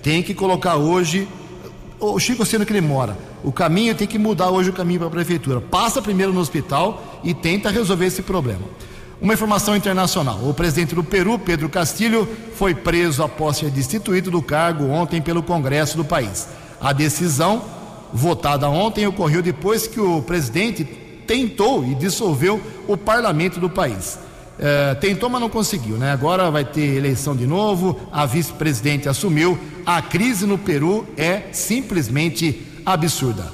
tem 0.03 0.23
que 0.23 0.35
colocar 0.35 0.77
hoje. 0.77 1.29
O 2.05 2.19
Chico 2.19 2.45
sendo 2.45 2.67
que 2.67 2.73
ele 2.73 2.81
mora, 2.81 3.17
o 3.45 3.53
caminho 3.53 3.95
tem 3.95 4.09
que 4.09 4.19
mudar 4.19 4.51
hoje 4.51 4.71
o 4.71 4.73
caminho 4.73 4.99
para 4.99 5.07
a 5.07 5.13
prefeitura. 5.13 5.61
Passa 5.61 6.03
primeiro 6.03 6.33
no 6.33 6.41
hospital 6.41 7.21
e 7.23 7.33
tenta 7.33 7.71
resolver 7.71 8.07
esse 8.07 8.23
problema. 8.23 8.63
Uma 9.21 9.35
informação 9.35 9.77
internacional: 9.77 10.41
o 10.43 10.53
presidente 10.53 10.97
do 10.97 11.05
Peru, 11.05 11.39
Pedro 11.39 11.69
Castilho, 11.69 12.29
foi 12.57 12.75
preso 12.75 13.23
após 13.23 13.59
ser 13.59 13.71
destituído 13.71 14.33
do 14.33 14.43
cargo 14.43 14.89
ontem 14.89 15.23
pelo 15.23 15.45
Congresso 15.45 15.97
do 15.97 16.05
país. 16.05 16.49
A 16.81 16.93
decisão, 16.93 17.63
votada 18.13 18.69
ontem, 18.69 19.07
ocorreu 19.07 19.41
depois 19.41 19.87
que 19.87 20.01
o 20.01 20.21
presidente 20.23 20.83
tentou 21.25 21.85
e 21.85 21.95
dissolveu 21.95 22.61
o 22.89 22.97
parlamento 22.97 23.61
do 23.61 23.71
país. 23.71 24.19
É, 24.59 24.95
tentou, 24.95 25.29
mas 25.29 25.41
não 25.41 25.49
conseguiu, 25.49 25.97
né? 25.97 26.13
Agora 26.13 26.51
vai 26.51 26.65
ter 26.65 26.97
eleição 26.97 27.35
de 27.35 27.47
novo, 27.47 27.99
a 28.13 28.27
vice-presidente 28.27 29.09
assumiu. 29.09 29.59
A 29.85 30.01
crise 30.01 30.47
no 30.47 30.59
Peru 30.59 31.07
é 31.17 31.45
simplesmente 31.53 32.63
absurda. 32.85 33.51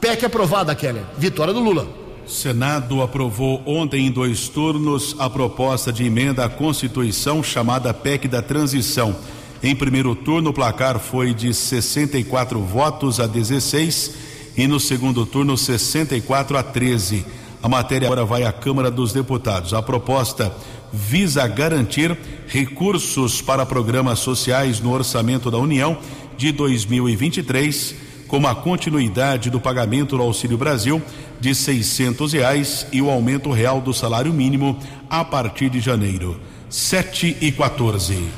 PEC 0.00 0.24
aprovada, 0.24 0.74
Keller. 0.74 1.02
Vitória 1.18 1.52
do 1.52 1.60
Lula. 1.60 1.88
Senado 2.26 3.02
aprovou 3.02 3.62
ontem 3.64 4.06
em 4.06 4.10
dois 4.10 4.48
turnos 4.48 5.14
a 5.18 5.30
proposta 5.30 5.92
de 5.92 6.04
emenda 6.04 6.44
à 6.44 6.48
Constituição 6.48 7.42
chamada 7.42 7.94
PEC 7.94 8.26
da 8.26 8.42
Transição. 8.42 9.14
Em 9.62 9.74
primeiro 9.74 10.14
turno, 10.14 10.50
o 10.50 10.52
placar 10.52 10.98
foi 10.98 11.32
de 11.32 11.54
64 11.54 12.60
votos 12.60 13.20
a 13.20 13.26
16 13.26 14.14
e 14.56 14.66
no 14.66 14.80
segundo 14.80 15.24
turno 15.24 15.56
64 15.56 16.56
a 16.56 16.62
13. 16.62 17.24
A 17.66 17.68
matéria 17.68 18.06
agora 18.06 18.24
vai 18.24 18.44
à 18.44 18.52
Câmara 18.52 18.92
dos 18.92 19.12
Deputados. 19.12 19.74
A 19.74 19.82
proposta 19.82 20.54
visa 20.92 21.44
garantir 21.48 22.16
recursos 22.46 23.42
para 23.42 23.66
programas 23.66 24.20
sociais 24.20 24.78
no 24.78 24.92
orçamento 24.92 25.50
da 25.50 25.58
União 25.58 25.98
de 26.36 26.52
2023, 26.52 27.96
como 28.28 28.46
a 28.46 28.54
continuidade 28.54 29.50
do 29.50 29.58
pagamento 29.58 30.16
do 30.16 30.22
Auxílio 30.22 30.56
Brasil 30.56 31.02
de 31.40 31.56
seiscentos 31.56 32.32
reais 32.32 32.86
e 32.92 33.02
o 33.02 33.10
aumento 33.10 33.50
real 33.50 33.80
do 33.80 33.92
salário 33.92 34.32
mínimo 34.32 34.78
a 35.10 35.24
partir 35.24 35.68
de 35.68 35.80
janeiro. 35.80 36.40
7 36.70 37.38
e 37.40 37.50
14. 37.50 38.28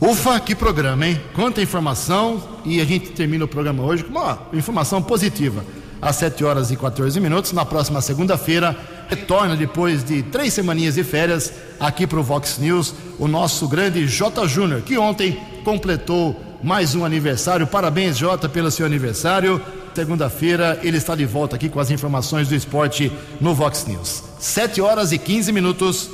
Ufa, 0.00 0.38
que 0.38 0.54
programa, 0.54 1.08
hein? 1.08 1.20
Quanta 1.34 1.60
informação 1.60 2.40
e 2.64 2.80
a 2.80 2.84
gente 2.84 3.08
termina 3.08 3.46
o 3.46 3.48
programa 3.48 3.82
hoje 3.82 4.04
com 4.04 4.16
uma 4.16 4.38
informação 4.52 5.02
positiva. 5.02 5.64
Às 6.00 6.16
7 6.16 6.44
horas 6.44 6.70
e 6.70 6.76
14 6.76 7.18
minutos, 7.20 7.52
na 7.52 7.64
próxima 7.64 8.00
segunda-feira, 8.00 8.76
retorna 9.08 9.56
depois 9.56 10.04
de 10.04 10.22
três 10.22 10.52
semaninhas 10.52 10.94
de 10.94 11.04
férias 11.04 11.52
aqui 11.80 12.06
para 12.06 12.20
o 12.20 12.22
Vox 12.22 12.58
News 12.58 12.94
o 13.18 13.26
nosso 13.26 13.66
grande 13.68 14.06
J. 14.06 14.46
Júnior, 14.46 14.82
que 14.82 14.98
ontem 14.98 15.40
completou 15.64 16.40
mais 16.62 16.94
um 16.94 17.04
aniversário. 17.04 17.66
Parabéns, 17.66 18.16
Jota, 18.16 18.48
pelo 18.48 18.70
seu 18.70 18.86
aniversário. 18.86 19.60
Segunda-feira 19.94 20.78
ele 20.82 20.98
está 20.98 21.14
de 21.14 21.24
volta 21.24 21.56
aqui 21.56 21.68
com 21.68 21.80
as 21.80 21.90
informações 21.90 22.48
do 22.48 22.54
esporte 22.54 23.10
no 23.40 23.54
Vox 23.54 23.86
News. 23.86 24.22
7 24.38 24.80
horas 24.80 25.12
e 25.12 25.18
15 25.18 25.52
minutos. 25.52 26.10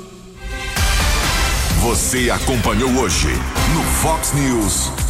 Você 1.81 2.29
acompanhou 2.29 2.89
hoje 2.91 3.27
no 3.75 3.83
Fox 3.83 4.31
News. 4.33 5.02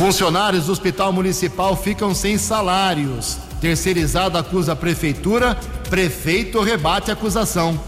Funcionários 0.00 0.64
do 0.64 0.72
Hospital 0.72 1.12
Municipal 1.12 1.76
ficam 1.76 2.14
sem 2.14 2.38
salários. 2.38 3.36
Terceirizado 3.60 4.38
acusa 4.38 4.72
a 4.72 4.76
prefeitura, 4.76 5.54
prefeito 5.90 6.62
rebate 6.62 7.10
a 7.10 7.12
acusação. 7.12 7.78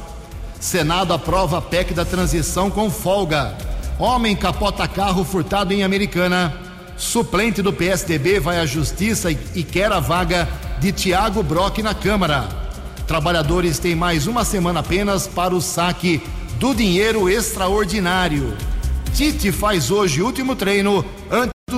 Senado 0.61 1.15
aprova 1.15 1.57
a 1.57 1.63
PEC 1.63 1.95
da 1.95 2.05
transição 2.05 2.71
com 2.71 2.91
folga. 2.91 3.57
Homem 3.99 4.37
capota 4.37 4.87
carro 4.87 5.25
furtado 5.25 5.73
em 5.73 5.85
Americana. 5.85 6.55
Suplente 6.99 7.63
do 7.63 7.73
PSDB 7.73 8.39
vai 8.39 8.59
à 8.59 8.67
justiça 8.67 9.31
e, 9.31 9.65
quer 9.65 9.91
a 9.91 9.99
vaga 9.99 10.47
de 10.81 10.93
Tiago 10.93 11.43
Brock 11.43 11.79
na 11.79 11.95
Câmara. 11.95 12.47
Trabalhadores 13.07 13.79
têm 13.79 13.95
mais 13.97 14.27
uma 14.27 14.45
semana 14.45 14.81
apenas 14.81 15.27
para 15.27 15.55
o 15.55 15.63
saque 15.63 16.21
do 16.59 16.75
dinheiro 16.75 17.31
extraordinário. 17.31 18.55
Tite 19.15 19.51
faz 19.51 19.91
hoje 19.91 20.21
último 20.21 20.55
treino 20.55 21.03
antes 21.31 21.62